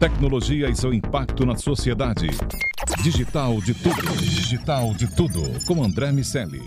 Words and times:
Tecnologia 0.00 0.70
e 0.70 0.74
seu 0.74 0.94
impacto 0.94 1.44
na 1.44 1.56
sociedade. 1.56 2.28
Digital 3.02 3.60
de 3.60 3.74
tudo. 3.74 4.16
Digital 4.16 4.94
de 4.94 5.14
tudo. 5.14 5.42
Com 5.66 5.84
André 5.84 6.10
Miscelli. 6.10 6.62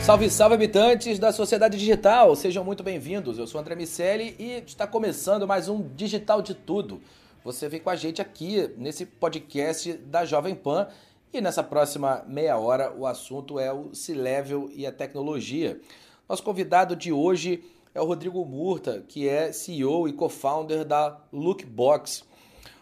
Salve, 0.00 0.30
salve 0.30 0.54
habitantes 0.54 1.18
da 1.18 1.32
sociedade 1.32 1.76
digital, 1.76 2.34
sejam 2.34 2.64
muito 2.64 2.82
bem-vindos. 2.82 3.36
Eu 3.36 3.46
sou 3.46 3.60
André 3.60 3.74
Miscelli 3.74 4.34
e 4.38 4.62
está 4.66 4.86
começando 4.86 5.46
mais 5.46 5.68
um 5.68 5.86
Digital 5.94 6.40
de 6.40 6.54
Tudo. 6.54 7.02
Você 7.44 7.68
vem 7.68 7.78
com 7.78 7.90
a 7.90 7.96
gente 7.96 8.22
aqui 8.22 8.70
nesse 8.78 9.04
podcast 9.04 9.92
da 9.92 10.24
Jovem 10.24 10.54
Pan 10.54 10.88
e 11.32 11.40
nessa 11.40 11.62
próxima 11.62 12.22
meia 12.26 12.58
hora 12.58 12.92
o 12.94 13.06
assunto 13.06 13.58
é 13.58 13.72
o 13.72 13.94
C-Level 13.94 14.70
e 14.74 14.86
a 14.86 14.92
tecnologia. 14.92 15.80
Nosso 16.28 16.42
convidado 16.42 16.94
de 16.94 17.10
hoje 17.10 17.64
é 17.94 18.00
o 18.00 18.04
Rodrigo 18.04 18.44
Murta, 18.44 19.02
que 19.08 19.28
é 19.28 19.50
CEO 19.50 20.06
e 20.06 20.12
co-founder 20.12 20.84
da 20.84 21.18
Lookbox. 21.32 22.24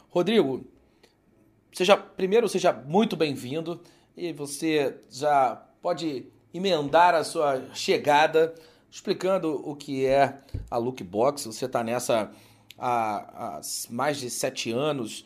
Rodrigo, 0.08 0.64
seja 1.72 1.96
primeiro 1.96 2.48
seja 2.48 2.72
muito 2.72 3.16
bem-vindo 3.16 3.80
e 4.16 4.32
você 4.32 4.98
já 5.08 5.62
pode 5.80 6.26
emendar 6.52 7.14
a 7.14 7.22
sua 7.22 7.62
chegada 7.72 8.54
explicando 8.90 9.62
o 9.64 9.76
que 9.76 10.04
é 10.04 10.38
a 10.68 10.76
Lookbox. 10.76 11.46
Você 11.46 11.66
está 11.66 11.84
nessa 11.84 12.32
há, 12.76 13.58
há 13.58 13.60
mais 13.88 14.18
de 14.18 14.28
sete 14.28 14.72
anos 14.72 15.24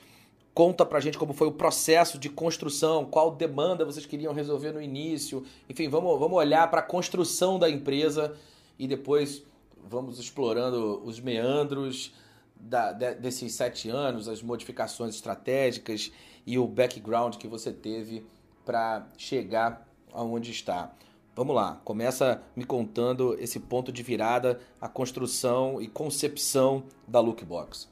Conta 0.54 0.86
pra 0.86 1.00
gente 1.00 1.18
como 1.18 1.32
foi 1.32 1.48
o 1.48 1.52
processo 1.52 2.16
de 2.16 2.28
construção, 2.28 3.04
qual 3.04 3.34
demanda 3.34 3.84
vocês 3.84 4.06
queriam 4.06 4.32
resolver 4.32 4.70
no 4.70 4.80
início. 4.80 5.44
Enfim, 5.68 5.88
vamos, 5.88 6.16
vamos 6.16 6.38
olhar 6.38 6.70
para 6.70 6.78
a 6.78 6.84
construção 6.84 7.58
da 7.58 7.68
empresa 7.68 8.36
e 8.78 8.86
depois 8.86 9.42
vamos 9.90 10.20
explorando 10.20 11.02
os 11.04 11.18
meandros 11.18 12.14
da, 12.54 12.92
de, 12.92 13.16
desses 13.16 13.52
sete 13.52 13.88
anos, 13.88 14.28
as 14.28 14.42
modificações 14.42 15.16
estratégicas 15.16 16.12
e 16.46 16.56
o 16.56 16.68
background 16.68 17.34
que 17.34 17.48
você 17.48 17.72
teve 17.72 18.24
para 18.64 19.08
chegar 19.18 19.84
aonde 20.12 20.52
está. 20.52 20.94
Vamos 21.34 21.56
lá, 21.56 21.80
começa 21.84 22.40
me 22.54 22.64
contando 22.64 23.36
esse 23.40 23.58
ponto 23.58 23.90
de 23.90 24.04
virada, 24.04 24.60
a 24.80 24.88
construção 24.88 25.82
e 25.82 25.88
concepção 25.88 26.84
da 27.08 27.18
Lookbox. 27.18 27.88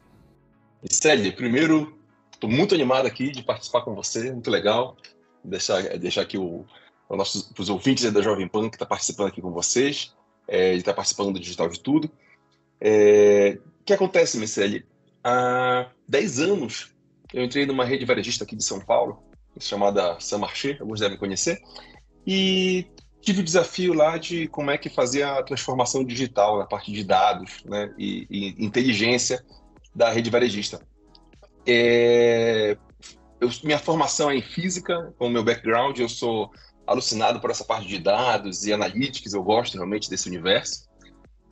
Célio, 0.89 1.35
primeiro 1.35 2.02
Estou 2.43 2.51
muito 2.51 2.75
animado 2.75 3.07
aqui 3.07 3.31
de 3.31 3.41
participar 3.41 3.83
com 3.83 3.95
você, 3.95 4.33
muito 4.33 4.51
legal. 4.51 4.97
Deixar, 5.45 5.81
deixar 5.97 6.23
aqui 6.23 6.37
o, 6.37 6.67
o 7.09 7.17
nossos, 7.17 7.49
os 7.57 7.71
ouvintes 7.71 8.11
da 8.13 8.21
Jovem 8.21 8.49
Pan 8.49 8.69
que 8.69 8.75
está 8.75 8.85
participando 8.85 9.29
aqui 9.29 9.41
com 9.41 9.53
vocês, 9.53 10.13
é, 10.49 10.75
está 10.75 10.93
participando 10.93 11.35
do 11.35 11.39
Digital 11.39 11.69
de 11.69 11.79
Tudo. 11.79 12.11
É, 12.81 13.61
o 13.81 13.85
que 13.85 13.93
acontece, 13.93 14.39
Miceli? 14.39 14.85
Há 15.23 15.89
10 16.09 16.41
anos 16.41 16.93
eu 17.33 17.45
entrei 17.45 17.65
numa 17.65 17.85
rede 17.85 18.05
varejista 18.05 18.43
aqui 18.43 18.57
de 18.57 18.65
São 18.65 18.81
Paulo, 18.81 19.23
chamada 19.61 20.19
Saint-Marché, 20.19 20.79
alguns 20.81 20.99
devem 20.99 21.17
conhecer, 21.17 21.63
e 22.27 22.89
tive 23.21 23.43
o 23.43 23.45
desafio 23.45 23.95
lá 23.95 24.19
de 24.19 24.49
como 24.49 24.73
é 24.73 24.77
que 24.77 24.91
fazia 24.91 25.35
a 25.35 25.45
transformação 25.45 26.03
digital 26.03 26.59
na 26.59 26.67
parte 26.67 26.91
de 26.91 27.05
dados 27.05 27.63
né, 27.65 27.95
e, 27.97 28.27
e 28.29 28.65
inteligência 28.65 29.45
da 29.95 30.11
rede 30.11 30.29
varejista. 30.29 30.85
É, 31.67 32.77
eu, 33.41 33.49
minha 33.65 33.79
formação 33.79 34.31
é 34.31 34.37
em 34.37 34.43
física, 34.43 35.13
com 35.19 35.27
o 35.27 35.31
meu 35.31 35.45
background, 35.45 35.99
eu 35.99 36.09
sou 36.09 36.51
alucinado 36.87 37.41
por 37.41 37.51
essa 37.51 37.65
parte 37.65 37.87
de 37.87 37.99
dados 37.99 38.67
e 38.67 38.73
analytics, 38.73 39.33
eu 39.33 39.43
gosto 39.43 39.75
realmente 39.75 40.11
desse 40.11 40.29
universo. 40.29 40.89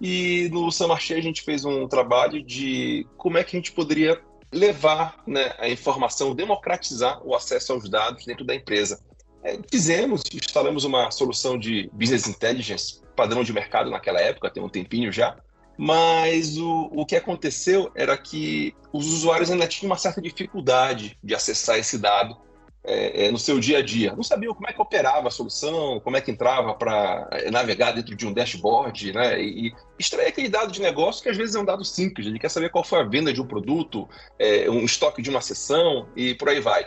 E 0.00 0.48
no 0.50 0.70
Samarché 0.70 1.14
a 1.14 1.22
gente 1.22 1.42
fez 1.42 1.64
um 1.64 1.86
trabalho 1.86 2.42
de 2.42 3.06
como 3.16 3.38
é 3.38 3.44
que 3.44 3.56
a 3.56 3.58
gente 3.58 3.72
poderia 3.72 4.20
levar 4.53 5.22
né, 5.26 5.54
a 5.59 5.69
informação, 5.69 6.34
democratizar 6.34 7.25
o 7.25 7.34
acesso 7.34 7.72
aos 7.72 7.88
dados 7.88 8.25
dentro 8.25 8.44
da 8.44 8.54
empresa. 8.54 9.00
É, 9.44 9.59
fizemos, 9.70 10.22
instalamos 10.32 10.84
uma 10.84 11.10
solução 11.10 11.59
de 11.59 11.88
business 11.93 12.26
intelligence 12.26 13.00
padrão 13.15 13.44
de 13.44 13.53
mercado 13.53 13.91
naquela 13.91 14.20
época, 14.20 14.50
tem 14.50 14.62
um 14.62 14.69
tempinho 14.69 15.12
já, 15.12 15.37
mas 15.83 16.59
o, 16.59 16.91
o 16.93 17.07
que 17.07 17.17
aconteceu 17.17 17.91
era 17.95 18.15
que 18.15 18.75
os 18.93 19.07
usuários 19.07 19.51
ainda 19.51 19.67
tinham 19.67 19.89
uma 19.91 19.97
certa 19.97 20.21
dificuldade 20.21 21.17
de 21.25 21.35
acessar 21.35 21.79
esse 21.79 21.97
dado 21.97 22.37
é, 22.85 23.25
é, 23.25 23.31
no 23.31 23.39
seu 23.39 23.59
dia 23.59 23.79
a 23.79 23.83
dia. 23.83 24.15
Não 24.15 24.23
sabiam 24.23 24.53
como 24.53 24.69
é 24.69 24.75
que 24.75 24.83
operava 24.83 25.29
a 25.29 25.31
solução, 25.31 25.99
como 26.01 26.19
é 26.19 26.21
que 26.21 26.31
entrava 26.31 26.75
para 26.75 27.27
é, 27.33 27.51
navegar 27.51 27.93
dentro 27.93 28.15
de 28.15 28.27
um 28.27 28.33
dashboard, 28.35 29.15
né? 29.15 29.43
E, 29.43 29.73
extrair 29.99 30.27
aquele 30.27 30.51
dado 30.51 30.71
de 30.71 30.83
negócio 30.83 31.23
que 31.23 31.31
às 31.31 31.37
vezes 31.39 31.55
é 31.55 31.59
um 31.59 31.65
dado 31.65 31.83
simples. 31.83 32.27
Ele 32.27 32.39
quer 32.39 32.51
saber 32.51 32.69
qual 32.69 32.85
foi 32.85 33.01
a 33.01 33.05
venda 33.05 33.33
de 33.33 33.41
um 33.41 33.47
produto, 33.47 34.07
é, 34.39 34.69
um 34.69 34.85
estoque 34.85 35.23
de 35.23 35.31
uma 35.31 35.41
sessão 35.41 36.07
e 36.15 36.35
por 36.35 36.51
aí 36.51 36.61
vai. 36.61 36.87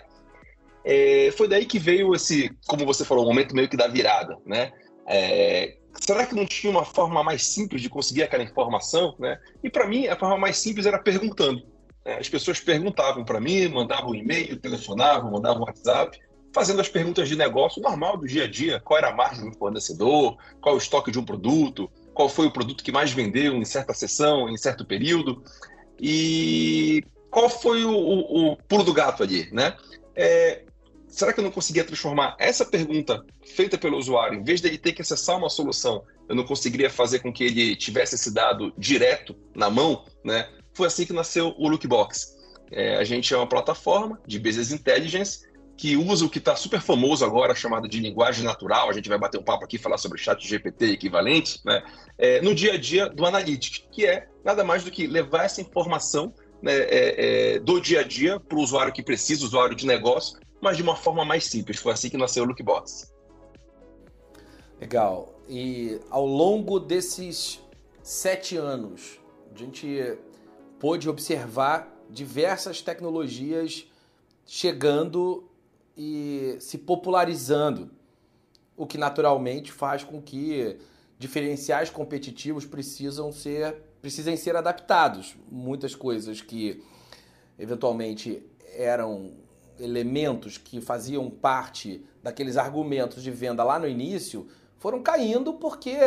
É, 0.85 1.33
foi 1.35 1.47
daí 1.47 1.65
que 1.65 1.79
veio 1.79 2.13
esse, 2.13 2.55
como 2.67 2.85
você 2.85 3.03
falou, 3.03 3.25
o 3.25 3.27
momento 3.27 3.55
meio 3.55 3.67
que 3.67 3.75
da 3.75 3.87
virada, 3.87 4.37
né? 4.45 4.71
Será 5.99 6.25
que 6.25 6.35
não 6.35 6.45
tinha 6.45 6.71
uma 6.71 6.83
forma 6.83 7.23
mais 7.23 7.45
simples 7.45 7.81
de 7.81 7.89
conseguir 7.89 8.23
aquela 8.23 8.43
informação? 8.43 9.15
Né? 9.19 9.39
E 9.63 9.69
para 9.69 9.87
mim, 9.87 10.07
a 10.07 10.17
forma 10.17 10.37
mais 10.37 10.57
simples 10.57 10.85
era 10.85 10.99
perguntando. 10.99 11.63
Né? 12.05 12.17
As 12.17 12.27
pessoas 12.27 12.59
perguntavam 12.59 13.23
para 13.23 13.39
mim, 13.39 13.67
mandavam 13.67 14.11
um 14.11 14.15
e-mail, 14.15 14.57
telefonavam, 14.57 15.31
mandavam 15.31 15.61
um 15.61 15.65
WhatsApp, 15.65 16.19
fazendo 16.53 16.81
as 16.81 16.89
perguntas 16.89 17.29
de 17.29 17.35
negócio 17.35 17.81
normal 17.81 18.17
do 18.17 18.27
dia 18.27 18.43
a 18.43 18.47
dia. 18.47 18.79
Qual 18.79 18.97
era 18.97 19.09
a 19.09 19.15
margem 19.15 19.49
do 19.49 19.57
fornecedor? 19.57 20.37
Qual 20.61 20.75
o 20.75 20.77
estoque 20.77 21.11
de 21.11 21.19
um 21.19 21.25
produto? 21.25 21.89
Qual 22.13 22.29
foi 22.29 22.47
o 22.47 22.51
produto 22.51 22.83
que 22.83 22.91
mais 22.91 23.11
vendeu 23.11 23.55
em 23.55 23.65
certa 23.65 23.93
sessão, 23.93 24.49
em 24.49 24.57
certo 24.57 24.85
período? 24.85 25.43
E 25.99 27.03
qual 27.29 27.49
foi 27.49 27.83
o, 27.83 27.91
o, 27.91 28.51
o 28.51 28.57
pulo 28.57 28.83
do 28.83 28.93
gato 28.93 29.23
ali, 29.23 29.49
né? 29.51 29.75
É, 30.15 30.65
será 31.13 31.31
que 31.31 31.39
eu 31.39 31.43
não 31.43 31.51
conseguia 31.51 31.83
transformar 31.83 32.35
essa 32.39 32.65
pergunta 32.65 33.23
feita 33.45 33.77
pelo 33.77 33.97
usuário, 33.97 34.39
em 34.39 34.43
vez 34.43 34.59
dele 34.61 34.79
ter 34.79 34.93
que 34.93 35.01
acessar 35.01 35.37
uma 35.37 35.49
solução, 35.49 36.03
eu 36.27 36.35
não 36.35 36.43
conseguiria 36.43 36.89
fazer 36.89 37.19
com 37.19 37.31
que 37.31 37.43
ele 37.43 37.75
tivesse 37.75 38.15
esse 38.15 38.33
dado 38.33 38.73
direto 38.77 39.35
na 39.55 39.69
mão, 39.69 40.03
né? 40.23 40.49
Foi 40.73 40.87
assim 40.87 41.05
que 41.05 41.13
nasceu 41.13 41.53
o 41.57 41.69
Lookbox. 41.69 42.35
É, 42.71 42.95
a 42.95 43.03
gente 43.03 43.31
é 43.31 43.37
uma 43.37 43.47
plataforma 43.47 44.19
de 44.25 44.39
business 44.39 44.71
intelligence 44.71 45.47
que 45.77 45.95
usa 45.95 46.25
o 46.25 46.29
que 46.29 46.39
está 46.39 46.55
super 46.55 46.81
famoso 46.81 47.23
agora, 47.23 47.53
chamado 47.53 47.87
de 47.87 47.99
linguagem 47.99 48.43
natural. 48.43 48.89
A 48.89 48.93
gente 48.93 49.07
vai 49.07 49.17
bater 49.17 49.39
um 49.39 49.43
papo 49.43 49.65
aqui 49.65 49.77
falar 49.77 49.99
sobre 49.99 50.17
chat 50.17 50.47
GPT 50.47 50.93
equivalente, 50.93 51.59
né? 51.63 51.83
É, 52.17 52.41
no 52.41 52.55
dia 52.55 52.73
a 52.73 52.77
dia 52.77 53.07
do 53.07 53.23
Analytics, 53.23 53.85
que 53.91 54.05
é 54.05 54.27
nada 54.43 54.63
mais 54.63 54.83
do 54.83 54.89
que 54.89 55.05
levar 55.05 55.45
essa 55.45 55.61
informação 55.61 56.33
né, 56.61 56.73
é, 56.73 57.55
é 57.55 57.59
do 57.59 57.79
dia 57.79 57.99
a 57.99 58.03
dia 58.03 58.39
para 58.39 58.57
o 58.57 58.61
usuário 58.61 58.93
que 58.93 59.03
precisa, 59.03 59.45
usuário 59.45 59.75
de 59.75 59.85
negócio, 59.85 60.39
mas 60.63 60.77
de 60.77 60.83
uma 60.83 60.95
forma 60.95 61.25
mais 61.25 61.45
simples. 61.45 61.77
Foi 61.77 61.91
assim 61.91 62.09
que 62.09 62.17
nasceu 62.17 62.43
o 62.43 62.47
Lookbox. 62.47 63.13
Legal. 64.79 65.39
E 65.47 65.99
ao 66.09 66.25
longo 66.25 66.79
desses 66.79 67.59
sete 68.01 68.55
anos, 68.55 69.19
a 69.53 69.57
gente 69.57 70.17
pôde 70.79 71.09
observar 71.09 71.93
diversas 72.09 72.81
tecnologias 72.81 73.85
chegando 74.45 75.49
e 75.95 76.57
se 76.59 76.77
popularizando, 76.77 77.91
o 78.75 78.85
que 78.85 78.97
naturalmente 78.97 79.71
faz 79.71 80.03
com 80.03 80.21
que 80.21 80.77
diferenciais 81.19 81.89
competitivos 81.89 82.65
precisam 82.65 83.31
ser 83.31 83.81
precisem 84.01 84.35
ser 84.35 84.57
adaptados. 84.57 85.33
Muitas 85.49 85.95
coisas 85.95 86.41
que 86.41 86.83
eventualmente 87.57 88.43
eram 88.75 89.31
elementos 89.79 90.57
que 90.57 90.79
faziam 90.79 91.29
parte 91.29 92.05
daqueles 92.21 92.57
argumentos 92.57 93.23
de 93.23 93.31
venda 93.31 93.63
lá 93.63 93.79
no 93.79 93.87
início 93.87 94.47
foram 94.77 95.01
caindo 95.01 95.53
porque 95.53 95.97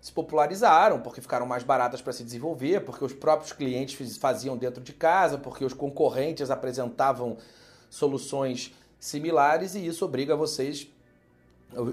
se 0.00 0.12
popularizaram, 0.12 1.00
porque 1.00 1.20
ficaram 1.20 1.46
mais 1.46 1.62
baratas 1.62 2.02
para 2.02 2.12
se 2.12 2.24
desenvolver, 2.24 2.84
porque 2.84 3.04
os 3.04 3.12
próprios 3.12 3.52
clientes 3.52 4.16
faziam 4.16 4.56
dentro 4.56 4.82
de 4.82 4.92
casa, 4.92 5.38
porque 5.38 5.64
os 5.64 5.72
concorrentes 5.72 6.50
apresentavam 6.50 7.36
soluções 7.88 8.74
similares 8.98 9.74
e 9.74 9.86
isso 9.86 10.04
obriga 10.04 10.34
vocês 10.34 10.88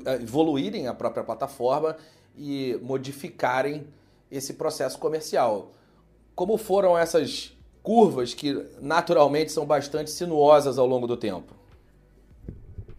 a 0.05 0.15
evoluírem 0.15 0.87
a 0.87 0.93
própria 0.93 1.23
plataforma 1.23 1.97
e 2.37 2.79
modificarem 2.81 3.85
esse 4.31 4.53
processo 4.53 4.97
comercial. 4.97 5.71
Como 6.35 6.57
foram 6.57 6.97
essas 6.97 7.55
curvas 7.83 8.33
que 8.33 8.65
naturalmente 8.81 9.51
são 9.51 9.65
bastante 9.65 10.09
sinuosas 10.09 10.79
ao 10.79 10.87
longo 10.87 11.05
do 11.05 11.17
tempo? 11.17 11.53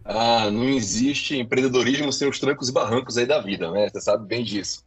Ah, 0.04 0.50
não 0.50 0.64
existe 0.64 1.38
empreendedorismo 1.38 2.12
sem 2.12 2.28
os 2.28 2.38
trancos 2.38 2.69
e 2.69 2.72
barrancos 2.72 3.16
aí 3.16 3.25
da 3.25 3.40
vida, 3.40 3.70
né? 3.70 3.88
Você 3.88 4.02
sabe 4.02 4.26
bem 4.26 4.44
disso. 4.44 4.84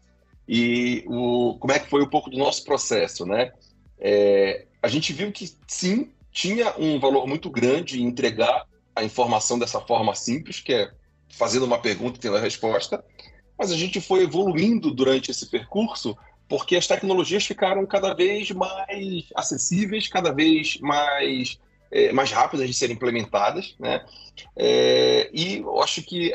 E 0.47 1.03
o, 1.07 1.57
como 1.59 1.73
é 1.73 1.79
que 1.79 1.89
foi 1.89 2.03
um 2.03 2.09
pouco 2.09 2.29
do 2.29 2.38
nosso 2.38 2.63
processo, 2.63 3.25
né? 3.25 3.51
É, 3.99 4.67
a 4.81 4.88
gente 4.88 5.11
viu 5.11 5.31
que 5.31 5.51
sim, 5.67 6.11
tinha 6.31 6.77
um 6.77 7.00
valor 7.00 7.25
muito 7.25 7.50
grande 7.50 8.00
em 8.00 8.05
entregar 8.05 8.67
a 8.95 9.03
informação 9.03 9.57
dessa 9.57 9.81
forma 9.81 10.13
simples, 10.13 10.59
que 10.59 10.71
é 10.71 10.91
fazendo 11.29 11.65
uma 11.65 11.79
pergunta 11.79 12.17
e 12.17 12.21
tendo 12.21 12.38
a 12.38 12.39
resposta, 12.39 13.03
mas 13.57 13.71
a 13.71 13.75
gente 13.75 14.00
foi 14.00 14.23
evoluindo 14.23 14.91
durante 14.91 15.31
esse 15.31 15.47
percurso 15.47 16.15
porque 16.47 16.75
as 16.75 16.88
tecnologias 16.88 17.45
ficaram 17.45 17.85
cada 17.85 18.13
vez 18.13 18.51
mais 18.51 19.25
acessíveis, 19.35 20.07
cada 20.07 20.31
vez 20.31 20.79
mais, 20.79 21.59
é, 21.91 22.11
mais 22.11 22.31
rápidas 22.31 22.67
de 22.67 22.73
serem 22.73 22.95
implementadas, 22.95 23.75
né? 23.79 24.05
É, 24.55 25.29
e 25.33 25.57
eu 25.57 25.81
acho 25.81 26.01
que 26.01 26.33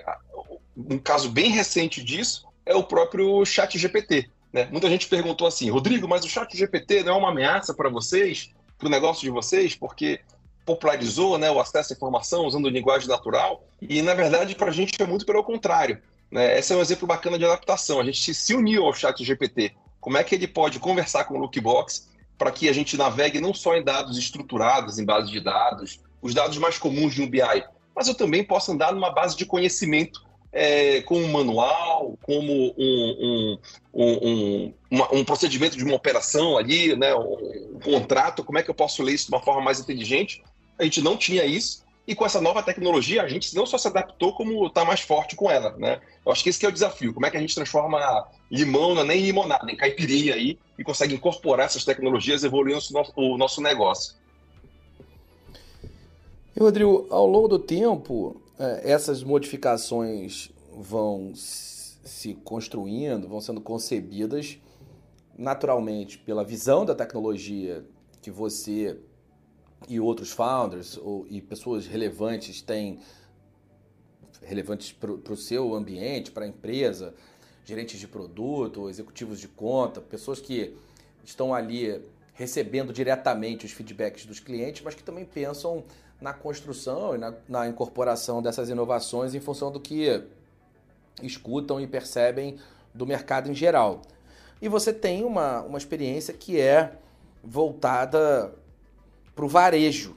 um 0.77 0.99
caso 0.99 1.31
bem 1.31 1.51
recente 1.51 2.03
disso 2.03 2.47
é 2.65 2.75
o 2.75 2.85
próprio 2.85 3.45
Chat 3.45 3.79
GPT. 3.79 4.29
Né? 4.53 4.69
Muita 4.71 4.89
gente 4.89 5.09
perguntou 5.09 5.47
assim, 5.47 5.71
Rodrigo, 5.71 6.07
mas 6.07 6.25
o 6.25 6.29
Chat 6.29 6.57
GPT 6.57 7.03
não 7.05 7.15
é 7.15 7.17
uma 7.17 7.31
ameaça 7.31 7.73
para 7.73 7.89
vocês, 7.89 8.51
para 8.79 8.87
o 8.87 8.91
negócio 8.91 9.23
de 9.23 9.31
vocês, 9.31 9.75
porque 9.75 10.21
popularizou 10.65 11.39
né, 11.39 11.51
o 11.51 11.59
acesso 11.59 11.93
à 11.93 11.97
informação 11.97 12.45
usando 12.45 12.69
linguagem 12.69 13.09
natural? 13.09 13.65
E, 13.81 14.03
na 14.03 14.15
verdade, 14.15 14.55
para 14.55 14.69
a 14.69 14.73
gente 14.73 15.01
é 15.01 15.07
muito 15.07 15.27
pelo 15.27 15.43
contrário. 15.43 16.01
Né? 16.31 16.59
Esse 16.59 16.73
é 16.73 16.77
um 16.77 16.81
exemplo 16.81 17.07
bacana 17.07 17.39
de 17.39 17.45
adaptação. 17.45 18.01
A 18.01 18.05
gente 18.05 18.33
se 18.33 18.55
uniu 18.55 18.85
ao 18.85 18.95
Chat 18.95 19.23
GPT. 19.25 19.75
Como 20.03 20.19
é 20.19 20.25
que 20.25 20.35
ele 20.35 20.49
pode 20.49 20.81
conversar 20.81 21.25
com 21.25 21.35
o 21.35 21.39
Lookbox 21.39 22.11
para 22.37 22.51
que 22.51 22.69
a 22.69 22.73
gente 22.73 22.97
navegue 22.97 23.41
não 23.41 23.55
só 23.55 23.77
em 23.77 23.85
dados 23.85 24.19
estruturados, 24.19 24.99
em 24.99 25.05
bases 25.05 25.31
de 25.31 25.39
dados, 25.39 26.01
os 26.21 26.35
dados 26.35 26.59
mais 26.59 26.77
comuns 26.77 27.15
de 27.15 27.23
um 27.23 27.31
BI, 27.31 27.65
mas 27.95 28.09
eu 28.09 28.15
também 28.15 28.43
possa 28.43 28.73
andar 28.73 28.93
numa 28.93 29.11
base 29.11 29.37
de 29.37 29.47
conhecimento 29.47 30.21
é, 30.53 31.03
como 31.03 31.25
um 31.25 31.31
manual, 31.31 32.19
como 32.21 32.75
um, 32.77 33.59
um, 33.95 34.05
um, 34.05 34.75
uma, 34.91 35.15
um, 35.15 35.25
procedimento 35.25 35.77
de 35.77 35.85
uma 35.85 35.95
operação 35.95 36.59
ali, 36.59 36.97
né, 36.97 37.15
um, 37.15 37.79
contrato, 37.79 38.43
como 38.43 38.59
é 38.59 38.63
que 38.63 38.71
eu 38.71 38.75
posso 38.75 39.05
ler 39.05 39.15
isso 39.15 39.27
de 39.27 39.33
uma 39.33 39.43
forma 39.43 39.63
mais 39.63 39.79
inteligente? 39.79 40.43
A 40.81 40.83
gente 40.83 41.01
não 41.01 41.17
tinha 41.17 41.45
isso, 41.45 41.85
e 42.07 42.15
com 42.15 42.27
essa 42.27 42.41
nova 42.41 42.63
tecnologia, 42.63 43.23
a 43.23 43.29
gente 43.29 43.55
não 43.55 43.65
só 43.65 43.79
se 43.79 43.87
adaptou, 43.87 44.33
como 44.33 44.67
está 44.67 44.85
mais 44.85 45.01
forte 45.01 45.37
com 45.37 45.51
ela. 45.51 45.77
Né? 45.77 46.01
Eu 46.27 46.33
acho 46.33 46.43
que 46.43 46.49
esse 46.51 46.59
que 46.59 46.67
é 46.67 46.69
o 46.69 46.73
desafio. 46.73 47.15
Como 47.15 47.25
é 47.25 47.31
que 47.31 47.37
a 47.37 47.41
gente 47.41 47.55
transforma 47.55 48.29
limão, 48.51 48.95
não 48.95 49.03
é 49.03 49.07
nem 49.07 49.21
limonada, 49.21 49.71
em 49.71 49.77
caipirinha 49.77 50.35
aí, 50.35 50.59
e 50.77 50.83
consegue 50.83 51.15
incorporar 51.15 51.67
essas 51.67 51.85
tecnologias 51.85 52.43
evoluindo 52.43 52.81
o 52.91 52.93
nosso, 52.93 53.13
o 53.17 53.39
nosso 53.39 53.61
negócio. 53.61 54.17
E, 56.57 56.61
Rodrigo, 56.61 57.07
ao 57.09 57.27
longo 57.27 57.47
do 57.47 57.59
tempo, 57.59 58.43
é, 58.59 58.91
essas 58.91 59.23
modificações 59.23 60.51
vão 60.77 61.33
se 61.35 62.35
construindo, 62.43 63.29
vão 63.29 63.41
sendo 63.41 63.61
concebidas 63.61 64.59
naturalmente 65.39 66.19
pela 66.19 66.45
visão 66.45 66.85
da 66.85 66.95
tecnologia 66.95 67.85
que 68.21 68.31
você 68.31 68.99
e 69.89 70.01
outros 70.01 70.33
founders 70.33 70.97
ou, 70.97 71.27
e 71.29 71.41
pessoas 71.41 71.87
relevantes 71.87 72.61
têm 72.61 73.01
relevantes 74.43 74.93
para 74.93 75.11
o 75.11 75.37
seu 75.37 75.75
ambiente, 75.75 76.31
para 76.31 76.45
a 76.45 76.49
empresa, 76.49 77.15
gerentes 77.65 78.01
de 78.01 78.09
produto, 78.09 78.89
executivos 78.89 79.39
de 79.39 79.49
conta, 79.49 80.01
pessoas 80.01 80.41
que 80.41 80.77
estão 81.25 81.55
ali 81.55 82.03
recebendo 82.35 82.93
diretamente 82.93 83.67
os 83.67 83.73
feedbacks 83.73 84.27
dos 84.27 84.41
clientes, 84.41 84.83
mas 84.83 84.95
que 84.95 85.03
também 85.03 85.25
pensam 85.25 85.85
na 86.21 86.33
construção 86.33 87.15
e 87.15 87.19
na, 87.19 87.35
na 87.49 87.69
incorporação 87.69 88.43
dessas 88.43 88.69
inovações 88.69 89.35
em 89.35 89.41
função 89.41 89.71
do 89.71 89.79
que 89.79 90.23
escutam 91.23 91.81
e 91.81 91.87
percebem 91.87 92.59
do 92.95 93.07
mercado 93.07 93.51
em 93.51 93.55
geral. 93.55 94.03
E 94.61 94.69
você 94.69 94.93
tem 94.93 95.25
uma, 95.25 95.61
uma 95.63 95.79
experiência 95.79 96.33
que 96.33 96.61
é 96.61 96.97
voltada 97.43 98.55
para 99.35 99.45
o 99.45 99.49
varejo. 99.49 100.17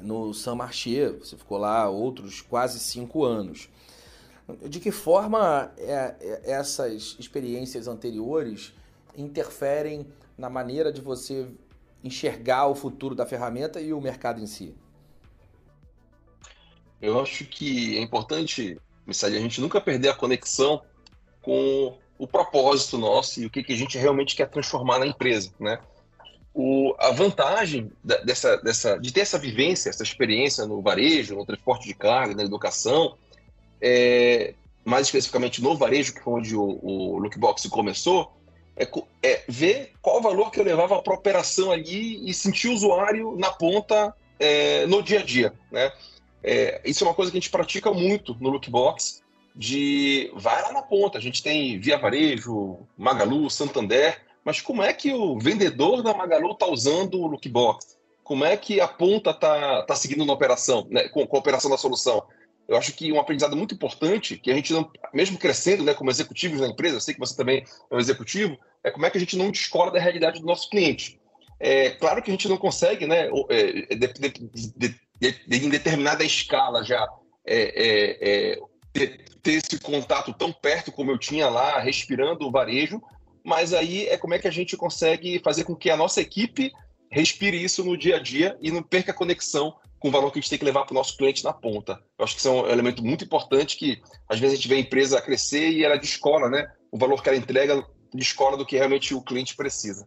No 0.00 0.34
Saint 0.34 0.56
Marché, 0.56 1.10
você 1.10 1.36
ficou 1.36 1.58
lá 1.58 1.88
outros 1.88 2.40
quase 2.40 2.78
cinco 2.78 3.24
anos. 3.24 3.68
De 4.68 4.78
que 4.78 4.90
forma 4.90 5.72
é, 5.78 6.14
é, 6.20 6.40
essas 6.44 7.16
experiências 7.18 7.88
anteriores 7.88 8.74
interferem 9.16 10.06
na 10.36 10.50
maneira 10.50 10.92
de 10.92 11.00
você 11.00 11.48
enxergar 12.02 12.66
o 12.66 12.74
futuro 12.74 13.14
da 13.14 13.24
ferramenta 13.24 13.80
e 13.80 13.94
o 13.94 14.00
mercado 14.00 14.42
em 14.42 14.46
si? 14.46 14.74
Eu 17.00 17.20
acho 17.20 17.46
que 17.46 17.96
é 17.96 18.02
importante, 18.02 18.78
Missali, 19.06 19.36
a 19.36 19.40
gente 19.40 19.60
nunca 19.60 19.80
perder 19.80 20.10
a 20.10 20.14
conexão 20.14 20.82
com 21.40 21.96
o 22.18 22.26
propósito 22.26 22.98
nosso 22.98 23.40
e 23.40 23.46
o 23.46 23.50
que, 23.50 23.62
que 23.62 23.72
a 23.72 23.76
gente 23.76 23.96
realmente 23.96 24.36
quer 24.36 24.48
transformar 24.48 24.98
na 24.98 25.06
empresa, 25.06 25.52
né? 25.58 25.80
O, 26.54 26.94
a 26.98 27.10
vantagem 27.10 27.90
da, 28.02 28.16
dessa, 28.18 28.56
dessa, 28.58 28.96
de 28.96 29.12
ter 29.12 29.20
essa 29.20 29.38
vivência, 29.38 29.90
essa 29.90 30.04
experiência 30.04 30.64
no 30.66 30.80
varejo, 30.80 31.34
no 31.34 31.44
transporte 31.44 31.88
de 31.88 31.94
carga, 31.94 32.34
na 32.34 32.44
educação, 32.44 33.16
é, 33.80 34.54
mais 34.84 35.06
especificamente 35.06 35.60
no 35.60 35.76
varejo, 35.76 36.14
que 36.14 36.22
foi 36.22 36.34
onde 36.34 36.54
o, 36.56 36.78
o 36.80 37.18
Lookbox 37.18 37.66
começou, 37.66 38.32
é, 38.76 38.88
é, 39.22 39.42
ver 39.48 39.92
qual 40.00 40.18
o 40.18 40.22
valor 40.22 40.50
que 40.50 40.60
eu 40.60 40.64
levava 40.64 41.00
para 41.02 41.12
a 41.12 41.16
operação 41.16 41.70
ali 41.70 42.28
e 42.28 42.32
sentir 42.34 42.68
o 42.68 42.74
usuário 42.74 43.36
na 43.36 43.50
ponta 43.50 44.14
é, 44.38 44.86
no 44.86 45.02
dia 45.02 45.20
a 45.20 45.22
dia. 45.22 45.52
Né? 45.70 45.92
É, 46.42 46.80
isso 46.84 47.04
é 47.04 47.06
uma 47.06 47.14
coisa 47.14 47.30
que 47.30 47.38
a 47.38 47.40
gente 47.40 47.50
pratica 47.50 47.92
muito 47.92 48.36
no 48.40 48.50
Lookbox, 48.50 49.22
de 49.54 50.30
vai 50.34 50.60
lá 50.62 50.72
na 50.72 50.82
ponta. 50.82 51.18
A 51.18 51.20
gente 51.20 51.42
tem 51.42 51.78
Via 51.78 51.96
Varejo, 51.96 52.78
Magalu, 52.98 53.48
Santander, 53.48 54.20
mas 54.44 54.60
como 54.60 54.82
é 54.82 54.92
que 54.92 55.12
o 55.12 55.38
vendedor 55.38 56.02
da 56.02 56.12
Magalu 56.12 56.52
está 56.52 56.66
usando 56.66 57.20
o 57.20 57.26
Lookbox? 57.26 57.96
Como 58.22 58.44
é 58.44 58.56
que 58.56 58.80
a 58.80 58.88
ponta 58.88 59.30
está 59.30 59.82
tá 59.82 59.96
seguindo 59.96 60.24
na 60.24 60.32
operação, 60.32 60.86
né, 60.90 61.08
com, 61.08 61.26
com 61.26 61.36
a 61.36 61.40
operação 61.40 61.70
da 61.70 61.76
solução? 61.76 62.22
Eu 62.66 62.76
acho 62.76 62.92
que 62.94 63.12
um 63.12 63.20
aprendizado 63.20 63.56
muito 63.56 63.74
importante, 63.74 64.38
que 64.38 64.50
a 64.50 64.54
gente 64.54 64.72
não, 64.72 64.90
mesmo 65.12 65.38
crescendo, 65.38 65.84
né, 65.84 65.92
como 65.92 66.10
executivos 66.10 66.60
na 66.60 66.68
empresa, 66.68 66.96
eu 66.96 67.00
sei 67.00 67.14
que 67.14 67.20
você 67.20 67.36
também 67.36 67.64
é 67.90 67.94
um 67.94 67.98
executivo, 67.98 68.56
é 68.82 68.90
como 68.90 69.04
é 69.04 69.10
que 69.10 69.18
a 69.18 69.20
gente 69.20 69.36
não 69.36 69.50
descola 69.50 69.90
da 69.90 70.00
realidade 70.00 70.40
do 70.40 70.46
nosso 70.46 70.68
cliente. 70.70 71.20
É 71.60 71.90
claro 71.90 72.22
que 72.22 72.30
a 72.30 72.34
gente 72.34 72.48
não 72.48 72.56
consegue, 72.56 73.06
né, 73.06 73.28
é, 73.50 73.94
de, 73.94 74.08
de, 74.76 75.40
de, 75.46 75.56
em 75.56 75.68
determinada 75.68 76.24
escala 76.24 76.82
já, 76.82 77.06
é, 77.46 77.56
é, 77.56 78.52
é, 78.52 78.58
ter, 78.92 79.24
ter 79.42 79.52
esse 79.52 79.78
contato 79.78 80.32
tão 80.32 80.52
perto 80.52 80.90
como 80.90 81.10
eu 81.10 81.18
tinha 81.18 81.48
lá, 81.48 81.78
respirando 81.78 82.46
o 82.46 82.50
varejo, 82.50 83.00
mas 83.44 83.74
aí 83.74 84.08
é 84.08 84.16
como 84.16 84.32
é 84.32 84.38
que 84.38 84.48
a 84.48 84.50
gente 84.50 84.76
consegue 84.76 85.38
fazer 85.40 85.64
com 85.64 85.76
que 85.76 85.90
a 85.90 85.96
nossa 85.96 86.20
equipe 86.20 86.72
respire 87.10 87.62
isso 87.62 87.84
no 87.84 87.96
dia 87.96 88.16
a 88.16 88.18
dia 88.18 88.56
e 88.60 88.72
não 88.72 88.82
perca 88.82 89.12
a 89.12 89.14
conexão 89.14 89.76
com 90.00 90.08
o 90.08 90.10
valor 90.10 90.30
que 90.30 90.38
a 90.38 90.40
gente 90.40 90.50
tem 90.50 90.58
que 90.58 90.64
levar 90.64 90.84
para 90.84 90.92
o 90.92 90.94
nosso 90.94 91.16
cliente 91.16 91.44
na 91.44 91.52
ponta. 91.52 92.02
Eu 92.18 92.24
acho 92.24 92.34
que 92.34 92.40
isso 92.40 92.48
é 92.48 92.50
um 92.50 92.66
elemento 92.66 93.04
muito 93.04 93.24
importante 93.24 93.76
que 93.76 94.02
às 94.28 94.40
vezes 94.40 94.54
a 94.54 94.56
gente 94.56 94.68
vê 94.68 94.76
a 94.76 94.80
empresa 94.80 95.20
crescer 95.20 95.70
e 95.70 95.84
ela 95.84 95.98
descola, 95.98 96.48
né? 96.48 96.72
O 96.90 96.98
valor 96.98 97.22
que 97.22 97.28
ela 97.28 97.38
entrega 97.38 97.86
descola 98.12 98.56
do 98.56 98.66
que 98.66 98.76
realmente 98.76 99.14
o 99.14 99.22
cliente 99.22 99.54
precisa. 99.54 100.06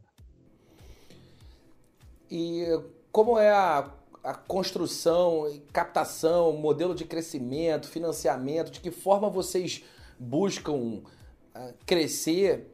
E 2.30 2.66
como 3.12 3.38
é 3.38 3.52
a, 3.52 3.90
a 4.24 4.34
construção, 4.34 5.62
captação, 5.72 6.54
modelo 6.54 6.94
de 6.94 7.06
crescimento, 7.06 7.88
financiamento, 7.88 8.72
de 8.72 8.80
que 8.80 8.92
forma 8.92 9.30
vocês 9.30 9.84
buscam 10.20 10.74
uh, 10.76 11.04
crescer 11.86 12.68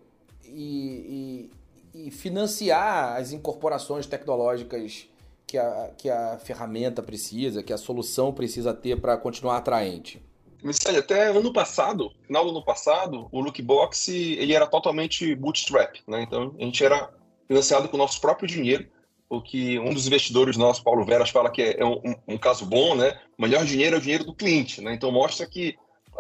e, 0.54 1.50
e, 1.94 2.08
e 2.08 2.12
financiar 2.12 3.18
as 3.18 3.32
incorporações 3.32 4.06
tecnológicas 4.06 5.08
que 5.46 5.58
a, 5.58 5.92
que 5.98 6.10
a 6.10 6.38
ferramenta 6.38 7.04
precisa, 7.04 7.62
que 7.62 7.74
a 7.74 7.78
solução 7.78 8.34
precisa 8.34 8.74
ter 8.74 9.00
para 9.00 9.18
continuar 9.18 9.58
atraente? 9.58 10.22
Missali, 10.64 10.98
até 10.98 11.28
ano 11.28 11.52
passado, 11.52 12.12
final 12.26 12.46
do 12.46 12.52
ano 12.52 12.64
passado, 12.64 13.28
o 13.32 13.42
Lookbox 13.42 14.08
ele 14.08 14.54
era 14.54 14.66
totalmente 14.66 15.36
bootstrap, 15.36 15.98
né? 16.08 16.24
Então 16.24 16.56
a 16.58 16.64
gente 16.64 16.84
era 16.84 17.12
financiado 17.48 17.90
com 17.90 17.98
o 17.98 18.00
nosso 18.00 18.22
próprio 18.22 18.48
dinheiro, 18.48 18.88
o 19.30 19.42
que 19.42 19.78
um 19.80 19.94
dos 19.94 20.08
investidores 20.08 20.56
nossos, 20.56 20.82
Paulo 20.82 21.04
Veras, 21.06 21.30
fala 21.30 21.52
que 21.52 21.62
é 21.62 21.84
um, 21.84 22.16
um 22.28 22.38
caso 22.38 22.66
bom, 22.66 22.96
né? 22.96 23.20
O 23.38 23.42
melhor 23.42 23.66
dinheiro 23.66 23.96
é 23.96 24.00
o 24.00 24.02
dinheiro 24.02 24.24
do 24.24 24.34
cliente, 24.34 24.80
né? 24.80 24.94
Então 24.94 25.12
mostra 25.12 25.46
que 25.46 25.76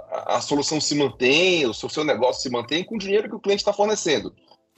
a 0.09 0.41
solução 0.41 0.79
se 0.79 0.95
mantém, 0.95 1.65
o 1.65 1.73
seu 1.73 2.03
negócio 2.03 2.41
se 2.41 2.49
mantém 2.49 2.83
com 2.83 2.95
o 2.95 2.99
dinheiro 2.99 3.29
que 3.29 3.35
o 3.35 3.39
cliente 3.39 3.61
está 3.61 3.73
fornecendo. 3.73 4.33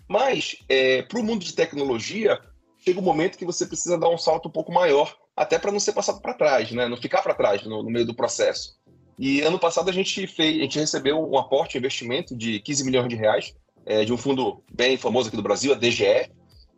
Mas, 0.07 0.57
é, 0.69 1.01
para 1.01 1.19
o 1.19 1.23
mundo 1.23 1.43
de 1.43 1.53
tecnologia, 1.53 2.39
chega 2.77 2.99
um 2.99 3.03
momento 3.03 3.37
que 3.37 3.45
você 3.45 3.65
precisa 3.65 3.97
dar 3.97 4.09
um 4.09 4.17
salto 4.17 4.47
um 4.47 4.51
pouco 4.51 4.71
maior, 4.71 5.15
até 5.35 5.57
para 5.57 5.71
não 5.71 5.79
ser 5.79 5.93
passado 5.93 6.21
para 6.21 6.33
trás, 6.33 6.71
né? 6.71 6.87
não 6.87 6.97
ficar 6.97 7.21
para 7.21 7.33
trás 7.33 7.63
no, 7.63 7.83
no, 7.83 7.89
meio 7.89 8.05
do 8.05 8.13
processo. 8.13 8.77
E 9.17 9.41
ano 9.41 9.59
passado 9.59 9.89
a 9.89 9.93
gente, 9.93 10.27
fez, 10.27 10.57
a 10.57 10.61
gente 10.61 10.79
recebeu 10.79 11.17
um 11.17 11.37
aporte, 11.37 11.77
um 11.77 11.79
investimento 11.79 12.35
de 12.35 12.59
15 12.59 12.83
milhões 12.83 13.09
de 13.09 13.15
reais 13.15 13.55
é, 13.85 14.03
de 14.05 14.13
um 14.13 14.17
fundo 14.17 14.63
bem 14.71 14.97
famoso 14.97 15.27
aqui 15.27 15.37
do 15.37 15.43
Brasil, 15.43 15.73
a 15.73 15.75
DGE, 15.75 16.29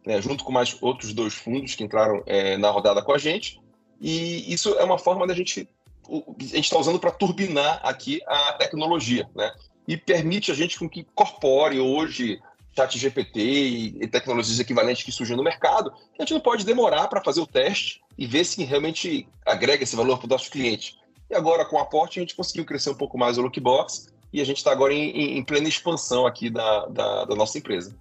né, 0.06 0.22
junto 0.22 0.44
com 0.44 0.51
mais 0.51 0.75
outros 0.82 1.13
dois 1.13 1.34
fundos 1.34 1.75
que 1.75 1.84
entraram 1.84 2.24
é, 2.25 2.58
na 2.58 2.70
rodada 2.70 3.01
com 3.01 3.12
a 3.12 3.17
gente. 3.17 3.60
E 4.00 4.51
isso 4.53 4.74
é 4.75 4.84
uma 4.84 4.98
forma 4.98 5.25
da 5.25 5.34
gente 5.34 5.67
a 6.09 6.43
gente 6.43 6.65
está 6.65 6.77
usando 6.77 6.99
para 6.99 7.11
turbinar 7.11 7.79
aqui 7.83 8.21
a 8.25 8.53
tecnologia, 8.53 9.29
né? 9.35 9.51
E 9.87 9.95
permite 9.95 10.51
a 10.51 10.55
gente 10.55 10.77
com 10.77 10.89
que 10.89 11.01
incorpore 11.01 11.79
hoje 11.79 12.39
chat 12.77 12.97
GPT 12.97 13.39
e, 13.39 14.07
tecnologias 14.07 14.59
equivalentes 14.59 15.03
que 15.03 15.11
surgem 15.11 15.35
no 15.35 15.43
mercado, 15.43 15.91
a 16.17 16.21
gente 16.21 16.33
não 16.33 16.39
pode 16.39 16.63
demorar 16.63 17.07
para 17.07 17.23
fazer 17.23 17.41
o 17.41 17.47
teste 17.47 18.01
e 18.15 18.27
ver 18.27 18.43
se 18.43 18.63
realmente 18.63 19.27
agrega 19.45 19.83
esse 19.83 19.95
valor 19.95 20.19
para 20.19 20.27
o 20.27 20.29
nosso 20.29 20.51
cliente. 20.51 20.95
E 21.29 21.35
agora, 21.35 21.65
com 21.65 21.75
o 21.75 21.79
aporte, 21.79 22.19
a 22.19 22.21
gente 22.21 22.35
conseguiu 22.35 22.65
crescer 22.65 22.91
um 22.91 22.95
pouco 22.95 23.17
mais 23.17 23.37
o 23.37 23.41
Lookbox 23.41 24.13
e 24.31 24.39
a 24.39 24.45
gente 24.45 24.57
está 24.57 24.71
agora 24.71 24.93
em, 24.93 25.37
em, 25.37 25.43
plena 25.43 25.67
expansão 25.67 26.27
aqui 26.27 26.49
da, 26.49 26.85
da, 26.85 27.25
da 27.25 27.35
nossa 27.35 27.57
empresa. 27.57 27.97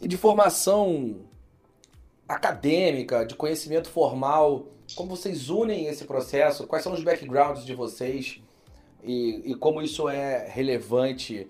E 0.00 0.06
de 0.06 0.16
formação 0.16 1.26
acadêmica, 2.28 3.24
de 3.26 3.34
conhecimento 3.34 3.88
formal, 3.88 4.68
como 4.94 5.16
vocês 5.16 5.50
unem 5.50 5.86
esse 5.86 6.04
processo? 6.04 6.66
Quais 6.66 6.84
são 6.84 6.92
os 6.92 7.02
backgrounds 7.02 7.64
de 7.64 7.74
vocês 7.74 8.40
e, 9.02 9.52
e 9.52 9.54
como 9.54 9.82
isso 9.82 10.08
é 10.08 10.48
relevante 10.48 11.48